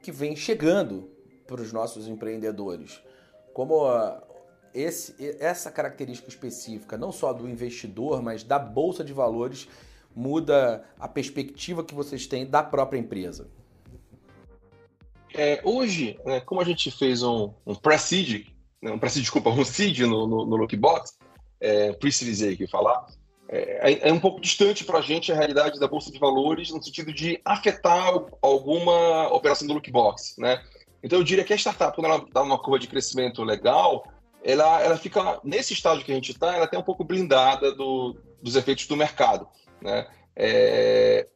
que 0.03 0.12
vem 0.12 0.37
chegando 0.37 1.15
para 1.46 1.61
os 1.61 1.72
nossos 1.72 2.09
empreendedores. 2.09 3.00
Como 3.52 3.87
uh, 3.87 4.20
esse, 4.74 5.14
essa 5.40 5.70
característica 5.70 6.28
específica, 6.28 6.96
não 6.96 7.11
só 7.11 7.32
do 7.32 7.48
investidor, 7.48 8.22
mas 8.22 8.42
da 8.42 8.59
bolsa 8.59 9.02
de 9.02 9.12
valores, 9.12 9.68
muda 10.14 10.85
a 10.98 11.06
perspectiva 11.06 11.85
que 11.85 11.94
vocês 11.94 12.26
têm 12.26 12.46
da 12.46 12.62
própria 12.62 12.98
empresa? 12.98 13.48
É, 15.35 15.61
hoje, 15.64 16.18
né, 16.24 16.40
como 16.40 16.61
a 16.61 16.64
gente 16.64 16.90
fez 16.90 17.22
um, 17.22 17.52
um 17.66 17.74
pre-seed, 17.74 18.46
né, 18.80 18.90
um 18.90 18.98
pre-seed, 18.98 19.22
desculpa, 19.22 19.50
um 19.50 19.64
seed 19.64 20.00
no, 20.00 20.26
no, 20.26 20.46
no 20.46 20.56
Lookbox, 20.56 21.18
é, 21.61 21.92
pre-series 21.92 22.70
falar, 22.70 23.06
é, 23.48 23.92
é, 23.92 24.09
é, 24.09 24.12
um 24.12 24.18
pouco 24.18 24.40
distante 24.40 24.85
para 24.85 24.98
a 24.98 25.02
gente 25.02 25.30
a 25.30 25.35
realidade 25.35 25.78
da 25.78 25.87
Bolsa 25.87 26.11
de 26.11 26.18
Valores 26.18 26.70
no 26.70 26.82
sentido 26.82 27.12
de 27.12 27.40
afetar 27.44 28.12
alguma 28.42 29.28
operação 29.28 29.68
do 29.68 29.74
Lookbox, 29.74 30.37
né? 30.38 30.61
Então 31.02 31.18
eu 31.18 31.24
diria 31.24 31.44
que 31.44 31.52
a 31.52 31.56
startup, 31.56 31.94
quando 31.94 32.06
ela 32.06 32.26
dá 32.32 32.42
uma 32.42 32.59
curva 32.59 32.78
de 32.78 32.88
crescimento 32.88 33.42
legal, 33.42 34.04
ela, 34.42 34.80
ela 34.80 34.96
fica, 34.96 35.40
nesse 35.42 35.72
estágio 35.72 36.04
que 36.04 36.12
a 36.12 36.14
gente 36.14 36.32
está, 36.32 36.54
ela 36.54 36.64
até 36.64 36.78
um 36.78 36.82
pouco 36.82 37.04
blindada 37.04 37.72
do, 37.72 38.16
dos 38.42 38.56
efeitos 38.56 38.87
do 38.87 38.96
mercado. 38.96 39.48
Né? 39.80 40.06
É, 40.35 41.26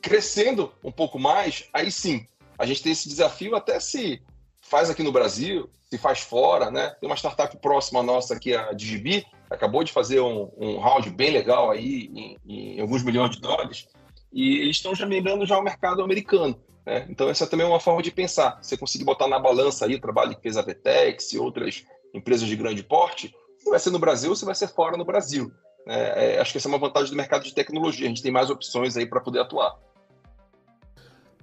crescendo 0.00 0.72
um 0.82 0.92
pouco 0.92 1.18
mais, 1.18 1.68
aí 1.72 1.90
sim, 1.90 2.26
a 2.58 2.66
gente 2.66 2.82
tem 2.82 2.92
esse 2.92 3.08
desafio 3.08 3.54
até 3.54 3.78
se 3.78 4.20
faz 4.60 4.90
aqui 4.90 5.02
no 5.02 5.12
Brasil, 5.12 5.70
se 5.88 5.96
faz 5.96 6.20
fora, 6.20 6.70
né? 6.70 6.90
Tem 7.00 7.08
uma 7.08 7.16
startup 7.16 7.56
próxima 7.58 8.02
nossa 8.02 8.34
aqui, 8.34 8.54
a 8.54 8.72
Digibi, 8.72 9.24
acabou 9.48 9.82
de 9.82 9.92
fazer 9.92 10.20
um, 10.20 10.50
um 10.56 10.78
round 10.78 11.08
bem 11.10 11.30
legal 11.30 11.70
aí, 11.70 12.10
em, 12.14 12.36
em, 12.46 12.80
alguns 12.80 13.02
milhões 13.02 13.30
de 13.30 13.40
dólares, 13.40 13.88
e 14.32 14.58
eles 14.58 14.76
estão 14.76 14.94
já 14.94 15.06
migrando 15.06 15.46
já 15.46 15.54
ao 15.54 15.62
mercado 15.62 16.02
americano. 16.02 16.60
Né? 16.88 17.06
Então, 17.10 17.28
essa 17.28 17.46
também 17.46 17.66
é 17.66 17.68
uma 17.68 17.78
forma 17.78 18.02
de 18.02 18.10
pensar. 18.10 18.58
Você 18.62 18.74
conseguir 18.74 19.04
botar 19.04 19.28
na 19.28 19.38
balança 19.38 19.84
aí 19.84 19.94
o 19.94 20.00
trabalho 20.00 20.34
que 20.34 20.40
fez 20.40 20.56
a 20.56 20.62
Vetex 20.62 21.34
e 21.34 21.38
outras 21.38 21.84
empresas 22.14 22.48
de 22.48 22.56
grande 22.56 22.82
porte, 22.82 23.36
se 23.58 23.68
vai 23.68 23.78
ser 23.78 23.90
no 23.90 23.98
Brasil 23.98 24.30
ou 24.30 24.36
se 24.36 24.46
vai 24.46 24.54
ser 24.54 24.68
fora 24.68 24.96
no 24.96 25.04
Brasil. 25.04 25.52
É, 25.86 26.36
é, 26.36 26.40
acho 26.40 26.50
que 26.50 26.56
essa 26.56 26.66
é 26.66 26.70
uma 26.70 26.78
vantagem 26.78 27.10
do 27.10 27.16
mercado 27.16 27.44
de 27.44 27.52
tecnologia. 27.52 28.06
A 28.06 28.08
gente 28.08 28.22
tem 28.22 28.32
mais 28.32 28.48
opções 28.48 28.96
aí 28.96 29.04
para 29.04 29.20
poder 29.20 29.40
atuar. 29.40 29.78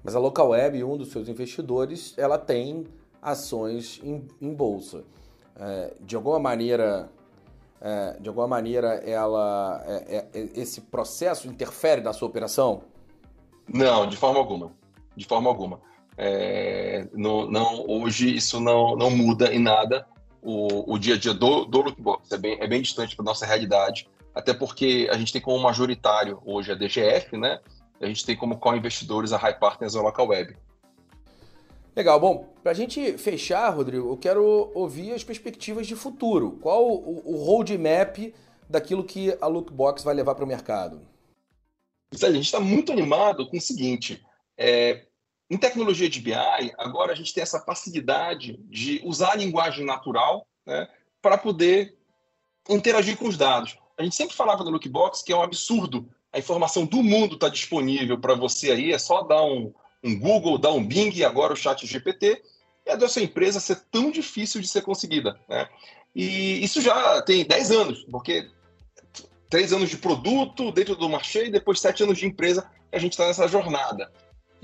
Mas 0.04 0.16
a 0.16 0.20
Local 0.20 0.50
Web, 0.50 0.84
um 0.84 0.98
dos 0.98 1.12
seus 1.12 1.30
investidores, 1.30 2.16
ela 2.18 2.40
tem 2.40 2.88
ações 3.22 4.02
em, 4.04 4.28
em 4.42 4.52
bolsa. 4.52 5.04
É, 5.60 5.94
de 6.02 6.16
alguma 6.16 6.40
maneira, 6.40 7.08
é, 7.80 8.18
de 8.20 8.30
alguma 8.30 8.48
maneira, 8.48 8.96
ela, 8.96 9.84
é, 9.86 10.26
é, 10.34 10.50
esse 10.56 10.82
processo 10.82 11.48
interfere 11.48 12.02
na 12.02 12.14
sua 12.14 12.28
operação? 12.28 12.82
Não, 13.72 14.08
de 14.08 14.18
forma 14.18 14.40
alguma. 14.40 14.72
De 15.16 15.26
forma 15.26 15.50
alguma. 15.50 15.80
não, 17.14 17.50
não, 17.50 17.86
hoje 17.88 18.36
isso 18.36 18.60
não, 18.60 18.96
não 18.96 19.10
muda 19.10 19.54
em 19.54 19.60
nada 19.60 20.08
o, 20.42 20.94
o 20.94 20.98
dia 20.98 21.16
a 21.16 21.18
dia 21.18 21.34
do, 21.34 21.66
do 21.66 21.82
Lookbox. 21.82 22.32
É 22.32 22.38
bem, 22.38 22.58
é 22.60 22.68
bem 22.68 22.82
distante 22.82 23.18
da 23.18 23.24
nossa 23.24 23.46
realidade 23.46 24.08
até 24.36 24.54
porque 24.54 25.08
a 25.10 25.18
gente 25.18 25.32
tem 25.32 25.42
como 25.42 25.58
majoritário 25.58 26.42
hoje 26.46 26.70
a 26.70 26.76
DGF, 26.76 27.38
né? 27.38 27.62
A 28.02 28.06
gente 28.06 28.26
tem 28.26 28.36
como 28.36 28.58
co-investidores 28.58 29.32
a 29.32 29.38
High 29.38 29.58
Partners 29.58 29.96
e 29.96 29.98
a 29.98 30.02
Local 30.02 30.28
Web. 30.28 30.58
Legal, 31.96 32.20
bom, 32.20 32.54
para 32.62 32.74
a 32.74 32.76
gente 32.76 33.18
fechar, 33.18 33.70
Rodrigo, 33.70 34.10
eu 34.10 34.18
quero 34.18 34.70
ouvir 34.76 35.14
as 35.14 35.24
perspectivas 35.24 35.88
de 35.88 35.96
futuro. 35.96 36.60
Qual 36.62 36.86
o, 36.86 37.22
o 37.26 37.46
roadmap 37.46 38.34
daquilo 38.70 39.06
que 39.06 39.36
a 39.40 39.48
Lookbox 39.48 40.04
vai 40.04 40.14
levar 40.14 40.36
para 40.36 40.44
o 40.44 40.48
mercado? 40.48 41.02
A 42.22 42.32
gente 42.32 42.46
está 42.46 42.60
muito 42.60 42.92
animado 42.92 43.48
com 43.48 43.56
o 43.56 43.62
seguinte: 43.62 44.22
é, 44.58 45.06
em 45.50 45.58
tecnologia 45.58 46.10
de 46.10 46.20
BI, 46.20 46.34
agora 46.78 47.12
a 47.12 47.16
gente 47.16 47.34
tem 47.34 47.44
essa 47.44 47.60
facilidade 47.62 48.60
de 48.64 49.02
usar 49.04 49.32
a 49.32 49.36
linguagem 49.36 49.86
natural 49.86 50.48
né, 50.66 50.88
para 51.22 51.38
poder 51.38 51.96
interagir 52.70 53.18
com 53.18 53.28
os 53.28 53.38
dados. 53.38 53.78
A 53.98 54.04
gente 54.04 54.16
sempre 54.16 54.36
falava 54.36 54.64
no 54.64 54.72
Lookbox 54.72 55.22
que 55.22 55.32
é 55.32 55.36
um 55.36 55.44
absurdo. 55.44 56.10
A 56.34 56.40
informação 56.40 56.86
do 56.86 57.02
mundo 57.04 57.36
está 57.36 57.48
disponível 57.48 58.20
para 58.20 58.36
você 58.36 58.72
aí, 58.72 58.92
é 58.92 58.98
só 58.98 59.22
dar 59.22 59.44
um, 59.44 59.74
um 60.04 60.20
Google, 60.20 60.58
dar 60.58 60.72
um 60.72 60.86
Bing, 60.86 61.24
agora 61.24 61.54
o 61.54 61.58
chat 61.58 61.86
GPT, 61.86 62.42
e 62.86 62.92
a 62.92 62.96
da 62.96 63.08
sua 63.08 63.22
empresa 63.22 63.60
ser 63.60 63.82
tão 63.92 64.12
difícil 64.12 64.60
de 64.60 64.68
ser 64.68 64.82
conseguida. 64.82 65.40
Né? 65.48 65.70
E 66.14 66.64
isso 66.64 66.82
já 66.82 67.22
tem 67.22 67.46
10 67.46 67.72
anos, 67.72 68.04
porque 68.12 68.50
três 69.50 69.72
anos 69.72 69.90
de 69.90 69.98
produto 69.98 70.72
dentro 70.72 70.96
do 70.96 71.10
marché 71.10 71.46
e 71.46 71.52
depois 71.52 71.80
sete 71.80 72.04
anos 72.04 72.18
de 72.18 72.26
empresa, 72.26 72.70
a 72.92 72.98
gente 72.98 73.14
está 73.14 73.28
nessa 73.28 73.48
jornada. 73.48 74.12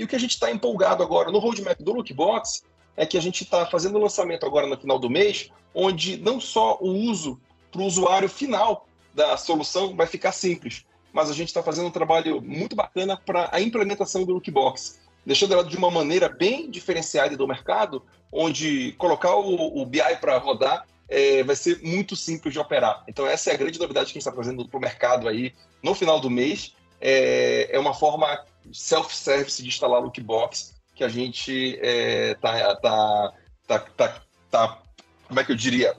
E 0.01 0.03
o 0.03 0.07
que 0.07 0.15
a 0.15 0.19
gente 0.19 0.31
está 0.31 0.49
empolgado 0.49 1.03
agora 1.03 1.29
no 1.29 1.37
roadmap 1.37 1.79
do 1.79 1.93
Lookbox 1.93 2.63
é 2.97 3.05
que 3.05 3.19
a 3.19 3.21
gente 3.21 3.43
está 3.43 3.67
fazendo 3.67 3.99
o 3.99 4.01
lançamento 4.01 4.47
agora 4.47 4.65
no 4.65 4.75
final 4.75 4.97
do 4.97 5.07
mês, 5.07 5.51
onde 5.75 6.17
não 6.17 6.41
só 6.41 6.79
o 6.81 6.87
uso 6.87 7.39
para 7.71 7.83
o 7.83 7.85
usuário 7.85 8.27
final 8.27 8.87
da 9.13 9.37
solução 9.37 9.95
vai 9.95 10.07
ficar 10.07 10.31
simples, 10.31 10.87
mas 11.13 11.29
a 11.29 11.33
gente 11.35 11.49
está 11.49 11.61
fazendo 11.61 11.85
um 11.85 11.91
trabalho 11.91 12.41
muito 12.41 12.75
bacana 12.75 13.15
para 13.15 13.47
a 13.51 13.61
implementação 13.61 14.25
do 14.25 14.33
Lookbox, 14.33 14.99
deixando 15.23 15.53
ela 15.53 15.63
de 15.63 15.77
uma 15.77 15.91
maneira 15.91 16.27
bem 16.27 16.71
diferenciada 16.71 17.37
do 17.37 17.47
mercado, 17.47 18.03
onde 18.31 18.93
colocar 18.93 19.35
o, 19.35 19.79
o 19.79 19.85
BI 19.85 20.01
para 20.19 20.35
rodar 20.39 20.87
é, 21.07 21.43
vai 21.43 21.55
ser 21.55 21.79
muito 21.83 22.15
simples 22.15 22.51
de 22.51 22.59
operar. 22.59 23.03
Então 23.07 23.27
essa 23.27 23.51
é 23.51 23.53
a 23.53 23.57
grande 23.57 23.77
novidade 23.77 24.07
que 24.07 24.17
a 24.17 24.19
gente 24.19 24.27
está 24.27 24.33
fazendo 24.33 24.67
para 24.67 24.79
o 24.79 24.81
mercado 24.81 25.27
aí 25.27 25.53
no 25.83 25.93
final 25.93 26.19
do 26.19 26.27
mês. 26.27 26.73
É, 26.99 27.69
é 27.71 27.79
uma 27.79 27.93
forma 27.93 28.45
self-service 28.71 29.61
de 29.61 29.67
instalar 29.67 30.01
Lookbox 30.01 30.75
que 30.95 31.03
a 31.03 31.09
gente 31.09 31.79
é, 31.81 32.35
tá, 32.35 32.75
tá, 32.75 33.33
tá, 33.67 33.79
tá, 33.79 34.21
tá, 34.49 34.81
como 35.27 35.39
é 35.39 35.43
que 35.43 35.51
eu 35.51 35.55
diria, 35.55 35.95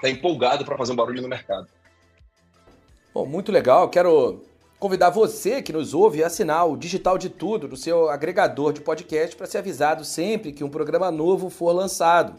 tá 0.00 0.08
empolgado 0.08 0.64
para 0.64 0.76
fazer 0.76 0.92
um 0.92 0.96
barulho 0.96 1.22
no 1.22 1.28
mercado. 1.28 1.66
Bom, 3.14 3.26
muito 3.26 3.50
legal. 3.50 3.88
Quero 3.88 4.42
convidar 4.78 5.10
você 5.10 5.60
que 5.60 5.72
nos 5.72 5.92
ouve 5.92 6.22
a 6.22 6.28
assinar 6.28 6.68
o 6.68 6.76
Digital 6.76 7.18
de 7.18 7.28
Tudo 7.28 7.68
no 7.68 7.76
seu 7.76 8.08
agregador 8.08 8.72
de 8.72 8.80
podcast 8.80 9.36
para 9.36 9.46
ser 9.46 9.58
avisado 9.58 10.04
sempre 10.04 10.52
que 10.52 10.64
um 10.64 10.70
programa 10.70 11.10
novo 11.10 11.50
for 11.50 11.72
lançado. 11.72 12.34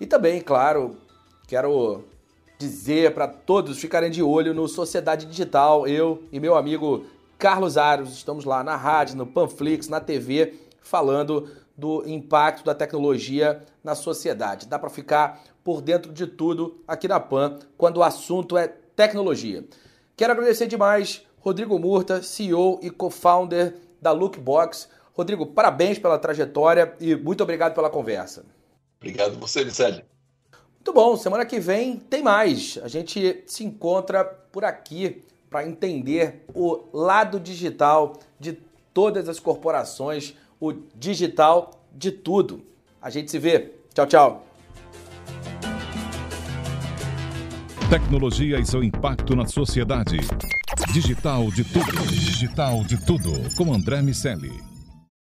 E 0.00 0.06
também, 0.06 0.40
claro, 0.40 0.98
quero 1.46 2.04
dizer 2.58 3.14
para 3.14 3.28
todos 3.28 3.78
ficarem 3.78 4.10
de 4.10 4.22
olho 4.22 4.52
no 4.52 4.66
Sociedade 4.68 5.26
Digital. 5.26 5.86
Eu 5.86 6.22
e 6.32 6.40
meu 6.40 6.56
amigo 6.56 7.06
Carlos 7.38 7.76
Aros 7.76 8.12
estamos 8.12 8.44
lá 8.44 8.62
na 8.62 8.76
rádio, 8.76 9.16
no 9.16 9.26
Panflix, 9.26 9.88
na 9.88 10.00
TV, 10.00 10.54
falando 10.80 11.48
do 11.76 12.08
impacto 12.08 12.64
da 12.64 12.74
tecnologia 12.74 13.64
na 13.82 13.94
sociedade. 13.94 14.66
Dá 14.66 14.78
para 14.78 14.90
ficar 14.90 15.42
por 15.62 15.80
dentro 15.80 16.12
de 16.12 16.26
tudo 16.26 16.80
aqui 16.86 17.08
na 17.08 17.18
PAN 17.18 17.58
quando 17.76 17.98
o 17.98 18.02
assunto 18.02 18.56
é 18.56 18.68
tecnologia. 18.68 19.64
Quero 20.16 20.32
agradecer 20.32 20.66
demais 20.66 21.22
Rodrigo 21.40 21.78
Murta, 21.78 22.22
CEO 22.22 22.78
e 22.82 22.90
co-founder 22.90 23.74
da 24.00 24.12
Lookbox. 24.12 24.88
Rodrigo, 25.12 25.46
parabéns 25.46 25.98
pela 25.98 26.18
trajetória 26.18 26.94
e 27.00 27.14
muito 27.14 27.42
obrigado 27.42 27.74
pela 27.74 27.90
conversa. 27.90 28.44
Obrigado 28.98 29.38
você, 29.38 29.64
Vicente. 29.64 30.04
Muito 30.74 30.92
bom, 30.92 31.16
semana 31.16 31.44
que 31.44 31.58
vem 31.58 31.96
tem 31.96 32.22
mais. 32.22 32.78
A 32.82 32.88
gente 32.88 33.42
se 33.46 33.64
encontra 33.64 34.24
por 34.24 34.64
aqui 34.64 35.24
para 35.54 35.68
entender 35.68 36.44
o 36.52 36.88
lado 36.92 37.38
digital 37.38 38.18
de 38.40 38.58
todas 38.92 39.28
as 39.28 39.38
corporações, 39.38 40.34
o 40.58 40.72
digital 40.96 41.70
de 41.92 42.10
tudo. 42.10 42.66
A 43.00 43.08
gente 43.08 43.30
se 43.30 43.38
vê. 43.38 43.72
Tchau, 43.94 44.04
tchau. 44.04 44.46
Tecnologia 47.88 48.58
e 48.58 48.66
seu 48.66 48.82
impacto 48.82 49.36
na 49.36 49.46
sociedade. 49.46 50.16
Digital 50.92 51.44
de 51.52 51.62
tudo. 51.62 52.04
Digital 52.08 52.82
de 52.82 53.06
tudo. 53.06 53.30
Com 53.56 53.72
André 53.72 54.02
Miscelli. 54.02 54.73